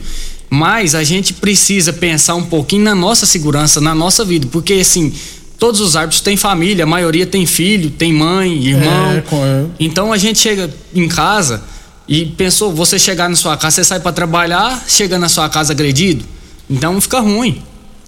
Mas 0.51 0.95
a 0.95 1.05
gente 1.05 1.35
precisa 1.35 1.93
pensar 1.93 2.35
um 2.35 2.45
pouquinho 2.45 2.83
na 2.85 2.95
nossa 2.95 3.27
segurança, 3.27 3.81
na 3.81 3.95
nossa 3.95 4.25
vida, 4.25 4.47
porque 4.51 4.75
assim, 4.75 5.13
todos 5.59 5.81
os 5.81 5.95
árbitros 5.95 6.23
têm 6.23 6.37
família, 6.37 6.85
a 6.85 6.87
maioria 6.87 7.27
tem 7.27 7.45
filho, 7.45 7.91
tem 7.91 8.13
mãe, 8.13 8.67
irmão. 8.67 9.13
É, 9.13 9.21
com- 9.21 9.45
é. 9.45 9.65
Então 9.79 10.13
a 10.13 10.17
gente 10.17 10.39
chega 10.39 10.71
em 10.95 11.07
casa 11.07 11.63
e 12.09 12.25
pensou, 12.25 12.73
você 12.73 12.99
chegar 12.99 13.29
na 13.29 13.37
sua 13.37 13.57
casa, 13.59 13.77
você 13.77 13.85
sai 13.85 14.01
pra 14.01 14.11
trabalhar, 14.13 14.83
chega 14.89 15.19
na 15.19 15.29
sua 15.29 15.49
casa 15.51 15.73
agredido, 15.75 16.25
então 16.71 16.99
fica 17.01 17.21
ruim. 17.21 17.63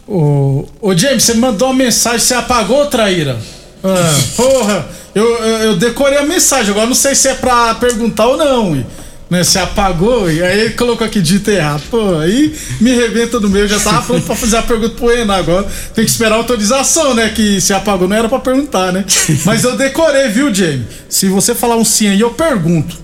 Ô, 0.09 0.64
ô 0.81 0.96
James, 0.96 1.22
você 1.22 1.35
mandou 1.35 1.68
uma 1.68 1.74
mensagem, 1.74 2.20
você 2.20 2.35
apagou, 2.35 2.87
traíra? 2.87 3.38
Ah, 3.85 4.18
porra, 4.35 4.88
eu, 5.14 5.24
eu, 5.24 5.57
eu 5.59 5.76
decorei 5.76 6.16
a 6.18 6.24
mensagem, 6.24 6.70
agora 6.70 6.87
não 6.87 6.94
sei 6.94 7.14
se 7.14 7.29
é 7.29 7.35
pra 7.35 7.74
perguntar 7.74 8.26
ou 8.29 8.37
não. 8.38 8.85
Né, 9.31 9.45
você 9.45 9.61
apagou, 9.61 10.29
e 10.29 10.43
aí 10.43 10.61
ele 10.61 10.71
colocou 10.71 11.07
aqui 11.07 11.23
dito 11.23 11.49
errado. 11.49 11.85
Pô, 11.88 12.16
aí 12.19 12.53
me 12.81 12.90
rebenta 12.93 13.38
no 13.38 13.49
meio, 13.49 13.69
já 13.69 13.79
tava 13.79 14.03
pronto 14.03 14.27
pra 14.27 14.35
fazer 14.35 14.57
a 14.57 14.62
pergunta 14.62 14.97
pro 14.97 15.07
Renan 15.07 15.37
agora. 15.37 15.69
Tem 15.95 16.05
que 16.05 16.11
esperar 16.11 16.35
a 16.35 16.38
autorização, 16.38 17.14
né? 17.14 17.29
Que 17.29 17.61
se 17.61 17.73
apagou 17.73 18.09
não 18.09 18.16
era 18.16 18.29
pra 18.29 18.40
perguntar, 18.40 18.93
né? 18.93 19.05
Mas 19.45 19.62
eu 19.62 19.77
decorei, 19.77 20.27
viu, 20.31 20.53
James? 20.53 20.85
Se 21.09 21.29
você 21.29 21.55
falar 21.55 21.77
um 21.77 21.85
sim 21.85 22.09
aí, 22.09 22.21
eu 22.21 22.31
pergunto. 22.31 22.97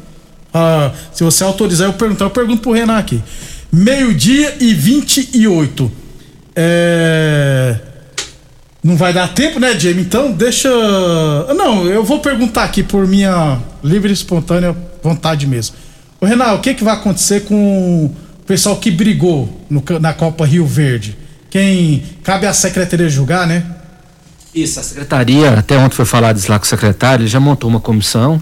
Ah, 0.53 0.91
se 1.13 1.23
você 1.23 1.45
autorizar 1.45 1.87
eu 1.87 1.93
perguntar, 1.93 2.25
eu 2.25 2.31
pergunto 2.31 2.61
pro 2.61 2.73
Renan 2.73 2.99
aqui. 2.99 3.23
Meio-dia 3.71 4.57
e 4.59 4.75
28. 4.75 5.93
É. 6.57 7.77
Não 8.83 8.97
vai 8.97 9.13
dar 9.13 9.29
tempo, 9.29 9.61
né, 9.61 9.79
Jamie? 9.79 10.03
Então 10.03 10.33
deixa. 10.33 10.69
Não, 11.55 11.87
eu 11.87 12.03
vou 12.03 12.19
perguntar 12.19 12.65
aqui 12.65 12.83
por 12.83 13.07
minha 13.07 13.61
livre 13.85 14.11
e 14.11 14.13
espontânea 14.13 14.77
vontade 15.01 15.47
mesmo. 15.47 15.77
Ô, 16.27 16.29
Renan, 16.29 16.55
o 16.55 16.59
que, 16.59 16.75
que 16.75 16.83
vai 16.83 16.95
acontecer 16.95 17.45
com 17.45 18.07
o 18.07 18.17
pessoal 18.45 18.75
que 18.77 18.91
brigou 18.91 19.65
no 19.71 19.81
na 20.01 20.13
Copa 20.13 20.45
Rio 20.45 20.67
Verde? 20.67 21.17
Quem. 21.49 22.03
Cabe 22.25 22.47
à 22.47 22.53
secretaria 22.53 23.09
julgar, 23.09 23.47
né? 23.47 23.65
Isso, 24.53 24.81
a 24.81 24.83
secretaria, 24.83 25.51
até 25.51 25.77
ontem 25.79 25.95
foi 25.95 26.05
falado 26.07 26.37
isso 26.39 26.51
lá 26.51 26.59
com 26.59 26.65
o 26.65 26.69
secretário, 26.69 27.23
ele 27.23 27.29
já 27.29 27.39
montou 27.39 27.69
uma 27.69 27.79
comissão 27.79 28.41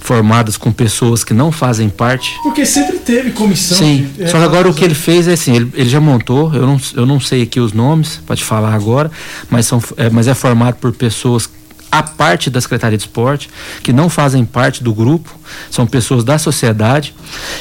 formadas 0.00 0.56
com 0.56 0.72
pessoas 0.72 1.24
que 1.24 1.34
não 1.34 1.50
fazem 1.52 1.88
parte. 1.88 2.32
Porque 2.44 2.64
sempre 2.64 2.98
teve 2.98 3.32
comissão. 3.32 3.76
Sim, 3.76 4.08
de- 4.16 4.22
é, 4.22 4.26
só 4.28 4.38
que 4.38 4.44
agora 4.44 4.70
o 4.70 4.72
que 4.74 4.84
ele 4.84 4.94
fez 4.94 5.26
é 5.26 5.32
assim, 5.32 5.56
ele, 5.56 5.70
ele 5.74 5.88
já 5.90 6.00
montou, 6.00 6.54
eu 6.54 6.64
não, 6.64 6.80
eu 6.94 7.04
não 7.04 7.18
sei 7.20 7.42
aqui 7.42 7.58
os 7.58 7.72
nomes, 7.72 8.20
pode 8.24 8.42
falar 8.44 8.72
agora, 8.72 9.10
mas, 9.50 9.66
são, 9.66 9.82
é, 9.96 10.08
mas 10.08 10.28
é 10.28 10.34
formado 10.34 10.76
por 10.76 10.92
pessoas 10.92 11.50
a 11.92 12.02
parte 12.02 12.48
da 12.48 12.58
Secretaria 12.58 12.96
de 12.96 13.04
Esporte, 13.04 13.50
que 13.82 13.92
não 13.92 14.08
fazem 14.08 14.46
parte 14.46 14.82
do 14.82 14.94
grupo, 14.94 15.38
são 15.70 15.86
pessoas 15.86 16.24
da 16.24 16.38
sociedade, 16.38 17.14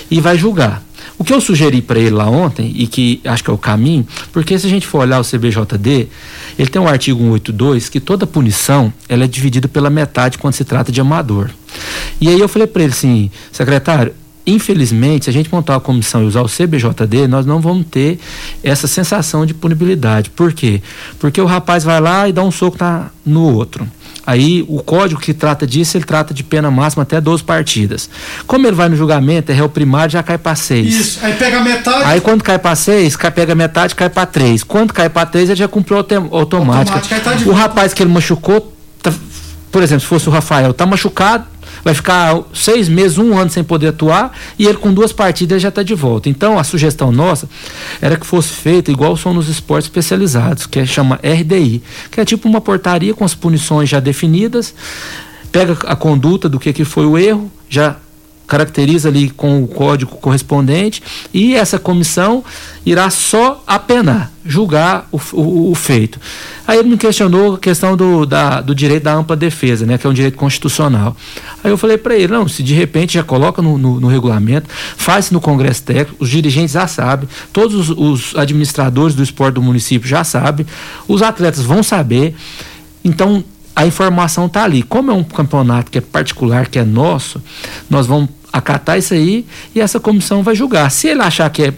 e 0.10 0.22
vai 0.22 0.38
julgar. 0.38 0.82
O 1.18 1.24
que 1.24 1.34
eu 1.34 1.42
sugeri 1.42 1.82
para 1.82 2.00
ele 2.00 2.12
lá 2.12 2.30
ontem, 2.30 2.72
e 2.74 2.88
que 2.88 3.20
acho 3.26 3.44
que 3.44 3.50
é 3.50 3.54
o 3.54 3.58
caminho, 3.58 4.08
porque 4.32 4.58
se 4.58 4.66
a 4.66 4.70
gente 4.70 4.88
for 4.88 5.00
olhar 5.00 5.20
o 5.20 5.24
CBJD, 5.24 6.08
ele 6.58 6.70
tem 6.70 6.82
um 6.82 6.88
artigo 6.88 7.20
182 7.20 7.90
que 7.90 8.00
toda 8.00 8.26
punição 8.26 8.92
ela 9.10 9.26
é 9.26 9.28
dividida 9.28 9.68
pela 9.68 9.90
metade 9.90 10.38
quando 10.38 10.54
se 10.54 10.64
trata 10.64 10.94
de 10.94 11.02
amador. 11.02 11.50
E 12.20 12.30
aí 12.30 12.40
eu 12.40 12.48
falei 12.48 12.68
para 12.68 12.84
ele 12.84 12.94
assim, 12.94 13.30
secretário, 13.52 14.14
infelizmente, 14.48 15.26
se 15.26 15.30
a 15.30 15.34
gente 15.34 15.52
montar 15.54 15.74
uma 15.74 15.82
comissão 15.82 16.24
e 16.24 16.26
usar 16.26 16.42
o 16.42 16.50
CBJD, 16.50 17.28
nós 17.28 17.46
não 17.46 17.60
vamos 17.60 17.86
ter 17.88 18.18
essa 18.64 18.88
sensação 18.88 19.46
de 19.46 19.54
punibilidade. 19.54 20.30
Por 20.30 20.54
quê? 20.54 20.82
Porque 21.20 21.40
o 21.40 21.46
rapaz 21.46 21.84
vai 21.84 22.00
lá 22.00 22.28
e 22.30 22.34
dá 22.34 22.44
um 22.44 22.52
soco 22.52 22.78
na, 22.80 23.12
no 23.26 23.54
outro. 23.54 23.88
Aí 24.26 24.64
o 24.68 24.82
código 24.84 25.20
que 25.20 25.34
trata 25.34 25.66
disso, 25.66 25.98
ele 25.98 26.04
trata 26.06 26.34
de 26.34 26.44
pena 26.44 26.70
máxima 26.70 27.04
até 27.04 27.20
12 27.20 27.44
partidas. 27.44 28.10
Como 28.46 28.68
ele 28.68 28.76
vai 28.76 28.88
no 28.88 28.96
julgamento, 28.96 29.52
é 29.52 29.56
réu 29.56 29.68
primário, 29.68 30.12
já 30.12 30.22
cai 30.22 30.38
para 30.38 30.56
6. 30.56 30.94
Isso, 30.94 31.20
aí 31.26 31.34
pega 31.34 31.60
metade. 31.62 32.04
Aí 32.06 32.22
quando 32.22 32.44
cai 32.44 32.60
para 32.60 32.76
6, 32.76 33.16
cai, 33.16 33.32
pega 33.32 33.56
metade, 33.56 33.96
cai 33.96 34.10
para 34.10 34.26
3. 34.28 34.64
Quando 34.64 34.94
cai 34.94 35.10
para 35.10 35.26
3, 35.26 35.50
ele 35.50 35.58
já 35.60 35.68
cumpriu 35.68 35.98
autom- 35.98 36.30
automática. 36.32 36.98
Automática, 36.98 37.20
tá 37.20 37.50
o 37.50 37.54
rapaz 37.54 37.94
que 37.94 38.04
ele 38.04 38.12
machucou, 38.12 38.72
tá- 39.02 39.12
por 39.72 39.82
exemplo, 39.82 40.02
se 40.02 40.08
fosse 40.08 40.30
o 40.30 40.32
Rafael, 40.32 40.72
tá 40.74 40.86
machucado, 40.86 41.46
vai 41.84 41.94
ficar 41.94 42.40
seis 42.54 42.88
meses, 42.88 43.18
um 43.18 43.38
ano 43.38 43.50
sem 43.50 43.64
poder 43.64 43.88
atuar, 43.88 44.32
e 44.58 44.66
ele 44.66 44.78
com 44.78 44.94
duas 44.94 45.12
partidas 45.12 45.62
já 45.62 45.70
está 45.70 45.84
de 45.84 45.96
volta. 45.96 46.30
Então 46.30 46.58
a 46.58 46.64
sugestão 46.64 47.12
nossa 47.12 47.50
era 48.02 48.18
que 48.18 48.26
fosse 48.26 48.50
feita 48.50 48.92
igual 48.92 49.16
são 49.18 49.34
nos 49.34 49.48
esportes 49.48 49.88
especializados, 49.88 50.66
que 50.66 50.80
é, 50.80 50.86
chama 50.86 51.20
RDI, 51.24 51.82
que 52.10 52.20
é 52.20 52.26
tipo 52.26 52.48
uma 52.48 52.62
portaria 52.62 53.14
com 53.14 53.26
as 53.26 53.34
punições 53.34 53.90
já 53.90 54.00
definidas, 54.00 54.74
pega 55.52 55.78
a 55.86 55.96
conduta 55.96 56.48
do 56.48 56.60
que, 56.60 56.72
que 56.74 56.86
foi 56.86 57.06
o 57.06 57.18
erro, 57.18 57.52
já 57.70 57.98
caracteriza 58.52 59.08
ali 59.08 59.30
com 59.30 59.64
o 59.64 59.68
código 59.68 60.18
correspondente 60.18 61.02
e 61.34 61.56
essa 61.56 61.80
comissão 61.80 62.44
irá 62.86 63.10
só 63.10 63.64
apenar, 63.66 64.30
julgar 64.46 65.08
o, 65.10 65.18
o, 65.32 65.72
o 65.72 65.76
feito. 65.76 66.20
Aí 66.68 66.78
ele 66.78 66.90
me 66.90 66.98
questionou 66.98 67.56
a 67.56 67.58
questão 67.58 67.96
do, 67.96 68.26
da, 68.26 68.60
do 68.60 68.76
direito 68.76 69.04
da 69.04 69.14
ampla 69.14 69.38
defesa, 69.38 69.86
né, 69.86 69.98
que 69.98 70.06
é 70.06 70.10
um 70.10 70.14
direito 70.14 70.38
constitucional. 70.38 71.16
Aí 71.64 71.72
eu 71.72 71.78
falei 71.78 71.98
para 71.98 72.14
ele, 72.14 72.28
não, 72.28 72.46
se 72.46 72.62
de 72.62 72.74
repente 72.74 73.14
já 73.14 73.24
coloca 73.24 73.62
no, 73.62 73.78
no, 73.78 74.02
no 74.02 74.08
regulamento, 74.10 74.68
faz 74.98 75.32
no 75.32 75.40
Congresso 75.40 75.84
Técnico, 75.84 76.22
os 76.22 76.30
dirigentes 76.30 76.74
já 76.74 76.88
sabem, 76.88 77.30
todos 77.54 77.90
os, 77.90 77.98
os 77.98 78.36
administradores 78.36 79.16
do 79.16 79.24
esporte 79.24 79.56
do 79.56 79.62
município 79.62 80.10
já 80.10 80.26
sabem, 80.26 80.66
os 81.08 81.22
atletas 81.22 81.64
vão 81.64 81.82
saber. 81.82 82.36
Então, 83.02 83.46
a 83.74 83.86
informação 83.86 84.48
está 84.48 84.64
ali. 84.64 84.84
Como 84.84 85.10
é 85.10 85.14
um 85.14 85.24
campeonato 85.24 85.90
que 85.90 85.98
é 85.98 86.02
particular, 86.02 86.68
que 86.68 86.78
é 86.78 86.84
nosso, 86.84 87.42
nós 87.90 88.06
vamos 88.06 88.30
acatar 88.52 88.98
isso 88.98 89.14
aí 89.14 89.46
e 89.74 89.80
essa 89.80 90.00
comissão 90.00 90.44
vai 90.44 90.56
julgar. 90.56 90.90
Se 90.92 91.08
ele 91.08 91.22
achar 91.22 91.50
que 91.50 91.64
é, 91.64 91.74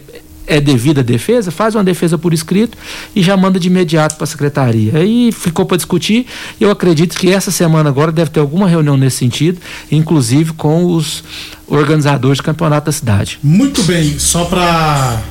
é 0.46 0.60
devida 0.60 1.00
a 1.00 1.04
defesa, 1.04 1.50
faz 1.50 1.74
uma 1.74 1.84
defesa 1.84 2.18
por 2.18 2.34
escrito 2.34 2.76
e 3.14 3.22
já 3.22 3.36
manda 3.36 3.58
de 3.58 3.68
imediato 3.68 4.16
para 4.16 4.24
a 4.24 4.26
secretaria. 4.26 4.98
Aí 4.98 5.32
ficou 5.32 5.64
para 5.64 5.76
discutir. 5.76 6.26
Eu 6.60 6.70
acredito 6.70 7.16
que 7.16 7.30
essa 7.30 7.50
semana 7.50 7.88
agora 7.88 8.12
deve 8.12 8.30
ter 8.30 8.40
alguma 8.40 8.68
reunião 8.68 8.96
nesse 8.96 9.18
sentido, 9.18 9.58
inclusive 9.90 10.52
com 10.52 10.86
os 10.86 11.22
organizadores 11.66 12.38
do 12.38 12.44
campeonato 12.44 12.86
da 12.86 12.92
cidade. 12.92 13.38
Muito 13.42 13.82
bem, 13.84 14.18
só 14.18 14.44
para 14.44 15.22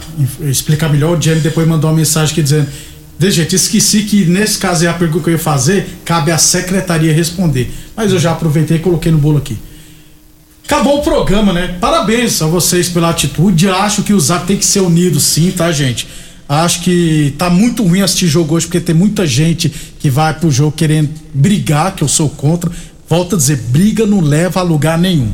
explicar 0.41 0.89
melhor, 0.89 1.17
o 1.17 1.21
Jenny 1.21 1.41
depois 1.41 1.67
mandou 1.67 1.89
uma 1.89 1.97
mensagem 1.97 2.31
aqui 2.31 2.41
dizendo 2.41 2.67
de 3.17 3.31
gente, 3.31 3.55
esqueci 3.55 4.03
que 4.03 4.25
nesse 4.25 4.57
caso 4.57 4.85
é 4.85 4.87
a 4.89 4.93
pergunta 4.93 5.23
que 5.23 5.29
eu 5.29 5.33
ia 5.33 5.39
fazer, 5.39 5.87
cabe 6.03 6.31
à 6.31 6.37
secretaria 6.37 7.13
responder. 7.13 7.71
Mas 7.95 8.11
eu 8.11 8.19
já 8.19 8.31
aproveitei 8.31 8.77
e 8.77 8.79
coloquei 8.79 9.11
no 9.11 9.17
bolo 9.17 9.37
aqui. 9.37 9.57
Acabou 10.65 10.99
o 10.99 11.01
programa, 11.01 11.51
né? 11.51 11.77
Parabéns 11.79 12.41
a 12.41 12.47
vocês 12.47 12.87
pela 12.87 13.09
atitude. 13.09 13.69
Acho 13.69 14.01
que 14.01 14.13
o 14.13 14.19
Zap 14.19 14.47
tem 14.47 14.57
que 14.57 14.65
ser 14.65 14.79
unido 14.79 15.19
sim, 15.19 15.51
tá, 15.51 15.71
gente? 15.71 16.07
Acho 16.47 16.81
que 16.81 17.33
tá 17.37 17.49
muito 17.49 17.83
ruim 17.83 18.01
assistir 18.01 18.27
jogo 18.27 18.55
hoje, 18.55 18.65
porque 18.65 18.79
tem 18.79 18.95
muita 18.95 19.27
gente 19.27 19.69
que 19.99 20.09
vai 20.09 20.33
pro 20.33 20.49
jogo 20.49 20.71
querendo 20.71 21.09
brigar, 21.33 21.95
que 21.95 22.03
eu 22.03 22.07
sou 22.07 22.29
contra. 22.29 22.71
Volto 23.09 23.35
a 23.35 23.37
dizer, 23.37 23.57
briga 23.69 24.05
não 24.05 24.21
leva 24.21 24.61
a 24.61 24.63
lugar 24.63 24.97
nenhum. 24.97 25.31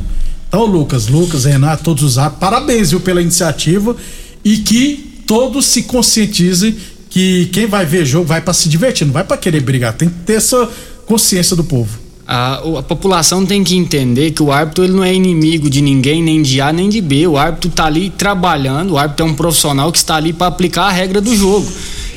Então, 0.48 0.64
Lucas, 0.64 1.06
Lucas, 1.06 1.44
Renato, 1.44 1.84
todos 1.84 2.02
os 2.02 2.12
Zap, 2.14 2.40
parabéns, 2.40 2.90
viu, 2.90 3.00
pela 3.00 3.22
iniciativa 3.22 3.96
e 4.44 4.58
que 4.58 5.22
todos 5.26 5.66
se 5.66 5.84
conscientizem 5.84 6.76
que 7.08 7.46
quem 7.46 7.66
vai 7.66 7.86
ver 7.86 8.04
jogo 8.04 8.26
vai 8.26 8.40
para 8.40 8.52
se 8.52 8.68
divertir, 8.68 9.06
não 9.06 9.12
vai 9.12 9.24
para 9.24 9.36
querer 9.36 9.60
brigar. 9.60 9.92
Tem 9.92 10.08
que 10.08 10.14
ter 10.26 10.34
essa 10.34 10.68
consciência 11.06 11.54
do 11.54 11.62
povo. 11.62 12.09
A, 12.32 12.62
a, 12.78 12.82
população 12.84 13.44
tem 13.44 13.64
que 13.64 13.76
entender 13.76 14.30
que 14.30 14.40
o 14.40 14.52
árbitro 14.52 14.84
ele 14.84 14.92
não 14.92 15.02
é 15.02 15.12
inimigo 15.12 15.68
de 15.68 15.80
ninguém, 15.80 16.22
nem 16.22 16.40
de 16.40 16.60
A 16.60 16.72
nem 16.72 16.88
de 16.88 17.00
B. 17.00 17.26
O 17.26 17.36
árbitro 17.36 17.68
está 17.68 17.86
ali 17.86 18.08
trabalhando, 18.08 18.92
o 18.92 18.98
árbitro 18.98 19.26
é 19.26 19.28
um 19.28 19.34
profissional 19.34 19.90
que 19.90 19.98
está 19.98 20.14
ali 20.14 20.32
para 20.32 20.46
aplicar 20.46 20.84
a 20.84 20.92
regra 20.92 21.20
do 21.20 21.34
jogo. 21.34 21.66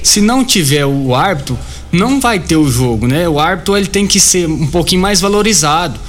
Se 0.03 0.21
não 0.21 0.45
tiver 0.45 0.85
o 0.85 1.15
árbitro, 1.15 1.57
não 1.91 2.19
vai 2.19 2.39
ter 2.39 2.55
o 2.55 2.69
jogo, 2.69 3.07
né? 3.07 3.27
O 3.27 3.39
árbitro 3.39 3.75
ele 3.75 3.87
tem 3.87 4.05
que 4.05 4.19
ser 4.19 4.47
um 4.47 4.67
pouquinho 4.67 5.01
mais 5.01 5.19
valorizado. 5.19 5.99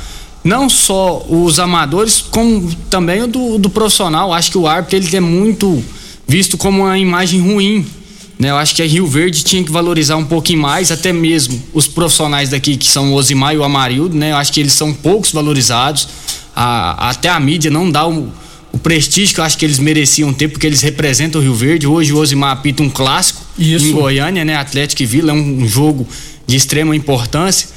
Não 0.45 0.69
só 0.69 1.25
os 1.27 1.59
amadores, 1.59 2.21
como 2.21 2.75
também 2.91 3.23
o 3.23 3.27
do, 3.27 3.57
do 3.57 3.71
profissional. 3.71 4.35
Acho 4.35 4.51
que 4.51 4.59
o 4.59 4.67
árbitro 4.67 4.99
ele 4.99 5.17
é 5.17 5.21
muito 5.21 5.83
visto 6.29 6.59
como 6.59 6.83
uma 6.83 6.99
imagem 6.99 7.41
ruim 7.41 7.87
né, 8.39 8.51
eu 8.51 8.57
acho 8.57 8.75
que 8.75 8.83
a 8.83 8.87
Rio 8.87 9.07
Verde 9.07 9.45
tinha 9.45 9.63
que 9.63 9.71
valorizar 9.71 10.17
um 10.17 10.25
pouquinho 10.25 10.61
mais, 10.61 10.91
até 10.91 11.13
mesmo 11.13 11.63
os 11.73 11.87
profissionais 11.87 12.51
daqui, 12.51 12.77
que 12.77 12.87
são 12.87 13.13
o 13.13 13.15
Osimar 13.15 13.55
e 13.55 13.59
o 13.59 13.65
Amarildo, 13.65 14.17
né? 14.17 14.33
Eu 14.33 14.37
acho 14.37 14.53
que 14.53 14.61
eles 14.61 14.73
são 14.73 14.93
poucos 14.93 15.31
valorizados. 15.31 16.09
A, 16.55 17.11
até 17.11 17.29
a 17.29 17.39
mídia 17.39 17.71
não 17.71 17.91
dá 17.91 18.07
o, 18.07 18.33
o, 18.73 18.79
prestígio 18.79 19.35
que 19.35 19.41
eu 19.41 19.45
acho 19.45 19.57
que 19.57 19.65
eles 19.65 19.79
mereciam 19.79 20.33
ter, 20.33 20.49
porque 20.49 20.67
eles 20.67 20.81
representam 20.81 21.41
o 21.41 21.45
Rio 21.45 21.55
Verde. 21.55 21.87
Hoje 21.87 22.13
o 22.13 22.19
Osimar 22.19 22.51
apita 22.51 22.83
um 22.83 22.91
clássico 22.91 23.41
Isso. 23.57 23.87
em 23.87 23.93
Goiânia, 23.93 24.45
né? 24.45 24.57
Atlético 24.57 25.03
e 25.03 25.07
Vila, 25.07 25.31
é 25.31 25.35
um, 25.35 25.63
um 25.63 25.69
jogo 25.69 26.07
de 26.47 26.57
extrema 26.57 26.95
importância 26.95 27.69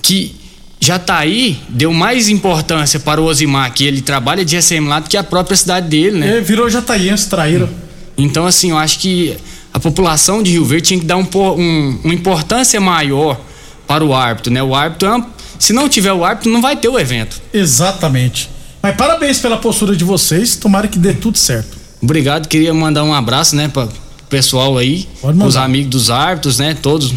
que 0.00 0.36
já 0.78 0.98
tá 0.98 1.18
aí, 1.18 1.58
deu 1.68 1.92
mais 1.92 2.28
importância 2.28 3.00
para 3.00 3.20
o 3.20 3.24
Osimar, 3.24 3.72
que 3.72 3.84
ele 3.84 4.00
trabalha 4.00 4.44
de 4.44 4.60
SM 4.60 4.86
lá, 4.86 5.00
do 5.00 5.08
que 5.08 5.16
a 5.16 5.24
própria 5.24 5.56
cidade 5.56 5.88
dele, 5.88 6.18
né? 6.18 6.38
É, 6.38 6.40
virou 6.40 6.68
jataiense, 6.68 7.28
traíram. 7.28 7.68
Então, 8.16 8.46
assim, 8.46 8.70
eu 8.70 8.78
acho 8.78 8.98
que 8.98 9.36
a 9.74 9.80
população 9.80 10.40
de 10.40 10.52
Rio 10.52 10.64
Verde 10.64 10.86
tinha 10.86 11.00
que 11.00 11.04
dar 11.04 11.16
um, 11.16 11.26
um, 11.34 11.98
uma 12.04 12.14
importância 12.14 12.80
maior 12.80 13.40
para 13.88 14.04
o 14.04 14.14
árbitro, 14.14 14.52
né? 14.52 14.62
O 14.62 14.72
árbitro, 14.72 15.08
é 15.08 15.24
se 15.58 15.72
não 15.72 15.88
tiver 15.88 16.12
o 16.12 16.24
árbitro, 16.24 16.52
não 16.52 16.62
vai 16.62 16.76
ter 16.76 16.88
o 16.88 16.96
evento. 16.96 17.42
Exatamente. 17.52 18.48
Mas 18.80 18.94
parabéns 18.94 19.40
pela 19.40 19.56
postura 19.56 19.96
de 19.96 20.04
vocês, 20.04 20.54
tomara 20.54 20.86
que 20.86 20.96
dê 20.98 21.12
tudo 21.12 21.36
certo. 21.36 21.76
Obrigado, 22.00 22.46
queria 22.46 22.72
mandar 22.72 23.02
um 23.02 23.12
abraço, 23.12 23.56
né, 23.56 23.66
para 23.66 23.86
o 23.86 23.90
pessoal 24.30 24.78
aí, 24.78 25.08
os 25.44 25.56
amigos 25.56 25.90
dos 25.90 26.10
árbitros, 26.10 26.58
né, 26.58 26.76
todos 26.80 27.12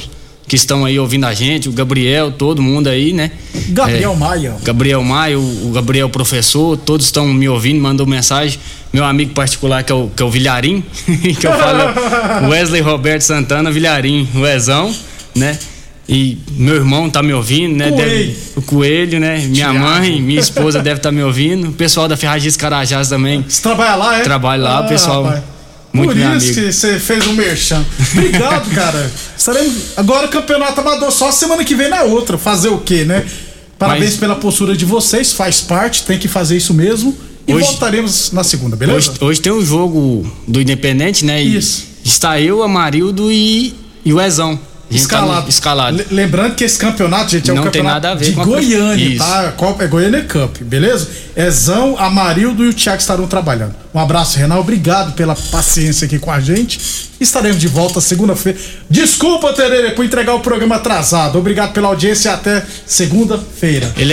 que 0.47 0.55
estão 0.55 0.85
aí 0.85 0.97
ouvindo 0.97 1.25
a 1.25 1.33
gente, 1.33 1.67
o 1.67 1.73
Gabriel, 1.73 2.31
todo 2.31 2.61
mundo 2.61 2.87
aí, 2.87 3.11
né? 3.11 3.31
Gabriel 3.69 4.13
é, 4.13 4.15
Maia. 4.15 4.55
Gabriel 4.63 5.03
Maia, 5.03 5.37
o, 5.37 5.67
o, 5.67 5.71
Gabriel 5.71 6.09
professor, 6.09 6.77
todos 6.77 7.07
estão 7.07 7.27
me 7.27 7.49
ouvindo, 7.49 7.81
mandou 7.81 8.07
mensagem. 8.07 8.57
Meu 8.91 9.03
amigo 9.03 9.33
particular, 9.33 9.83
que 9.83 9.91
é 9.91 9.95
o, 9.95 10.09
que 10.09 10.23
é 10.23 10.25
o 10.25 10.29
Vilharim, 10.29 10.83
que 11.39 11.45
eu 11.45 11.51
falo, 11.51 12.49
Wesley 12.49 12.81
Roberto 12.81 13.21
Santana, 13.21 13.69
Vilharim, 13.69 14.27
o 14.33 14.45
Ezão, 14.45 14.93
né? 15.35 15.57
E 16.09 16.37
meu 16.51 16.75
irmão 16.75 17.09
tá 17.09 17.21
me 17.21 17.33
ouvindo, 17.33 17.75
né? 17.75 17.91
Coelho. 17.91 18.07
Deve, 18.07 18.37
o 18.55 18.61
Coelho, 18.61 19.19
né? 19.19 19.39
Minha 19.39 19.71
Tiago. 19.71 19.79
mãe, 19.79 20.21
minha 20.21 20.39
esposa 20.39 20.81
deve 20.81 20.99
estar 20.99 21.09
tá 21.09 21.15
me 21.15 21.21
ouvindo. 21.21 21.67
O 21.67 21.73
pessoal 21.73 22.07
da 22.07 22.15
Ferragis 22.15 22.55
Carajás 22.55 23.09
também. 23.09 23.43
Você 23.47 23.61
trabalha 23.61 23.95
lá, 23.95 24.17
é? 24.17 24.21
Trabalha 24.21 24.63
lá, 24.63 24.79
ah, 24.79 24.83
pessoal. 24.83 25.23
Rapaz. 25.23 25.43
Muito 25.91 26.13
Por 26.13 26.35
isso 26.37 26.53
que 26.53 26.71
você 26.71 26.99
fez 26.99 27.25
um 27.27 27.33
merchan. 27.33 27.83
Obrigado, 28.13 28.69
cara. 28.73 29.11
Agora 29.97 30.27
o 30.27 30.29
campeonato 30.29 30.79
amador 30.79 31.11
só 31.11 31.31
semana 31.31 31.63
que 31.63 31.75
vem 31.75 31.89
na 31.89 32.03
outra. 32.03 32.37
Fazer 32.37 32.69
o 32.69 32.77
quê, 32.77 33.03
né? 33.03 33.25
Parabéns 33.79 34.11
Mas... 34.11 34.19
pela 34.19 34.35
postura 34.35 34.75
de 34.75 34.85
vocês, 34.85 35.33
faz 35.33 35.61
parte, 35.61 36.03
tem 36.03 36.17
que 36.17 36.27
fazer 36.27 36.57
isso 36.57 36.73
mesmo. 36.73 37.15
E 37.47 37.53
hoje, 37.53 37.65
voltaremos 37.65 38.31
na 38.33 38.43
segunda, 38.43 38.75
beleza? 38.75 39.11
Hoje, 39.11 39.19
hoje 39.21 39.41
tem 39.41 39.53
um 39.53 39.63
jogo 39.63 40.29
do 40.45 40.59
Independente, 40.59 41.23
né? 41.23 41.41
Isso. 41.41 41.87
Está 42.03 42.39
eu, 42.41 42.61
Amarildo 42.61 43.31
e, 43.31 43.73
e 44.03 44.13
o 44.13 44.19
Ezão. 44.19 44.59
Escalado. 44.89 45.43
Tá 45.43 45.49
escalado. 45.49 46.05
Lembrando 46.09 46.55
que 46.55 46.63
esse 46.63 46.79
campeonato, 46.79 47.31
gente, 47.31 47.49
é 47.49 47.53
não 47.53 47.61
um 47.61 47.65
campeonato 47.65 48.01
tem 48.01 48.09
nada 48.09 48.11
a 48.11 48.15
ver 48.15 48.25
de 48.25 48.31
com 48.33 48.45
Goiânia, 48.45 49.21
a... 49.21 49.25
tá? 49.25 49.51
Copa 49.51 49.83
é 49.83 49.87
Goiânia 49.87 50.23
Cup, 50.23 50.61
beleza? 50.61 51.09
Ezão, 51.35 51.97
Amarildo 51.97 52.63
e 52.63 52.69
o 52.69 52.73
Thiago 52.73 52.99
estarão 52.99 53.27
trabalhando. 53.27 53.75
Um 53.93 53.99
abraço, 53.99 54.37
Renal. 54.37 54.61
Obrigado 54.61 55.13
pela 55.13 55.35
paciência 55.35 56.05
aqui 56.05 56.17
com 56.17 56.31
a 56.31 56.39
gente. 56.39 56.79
Estaremos 57.19 57.59
de 57.59 57.67
volta 57.67 57.99
segunda-feira. 57.99 58.57
Desculpa, 58.89 59.51
Terere, 59.51 59.91
por 59.91 60.05
entregar 60.05 60.35
o 60.35 60.39
programa 60.39 60.75
atrasado. 60.75 61.37
Obrigado 61.37 61.73
pela 61.73 61.89
audiência 61.89 62.29
e 62.29 62.33
até 62.33 62.65
segunda-feira. 62.85 63.91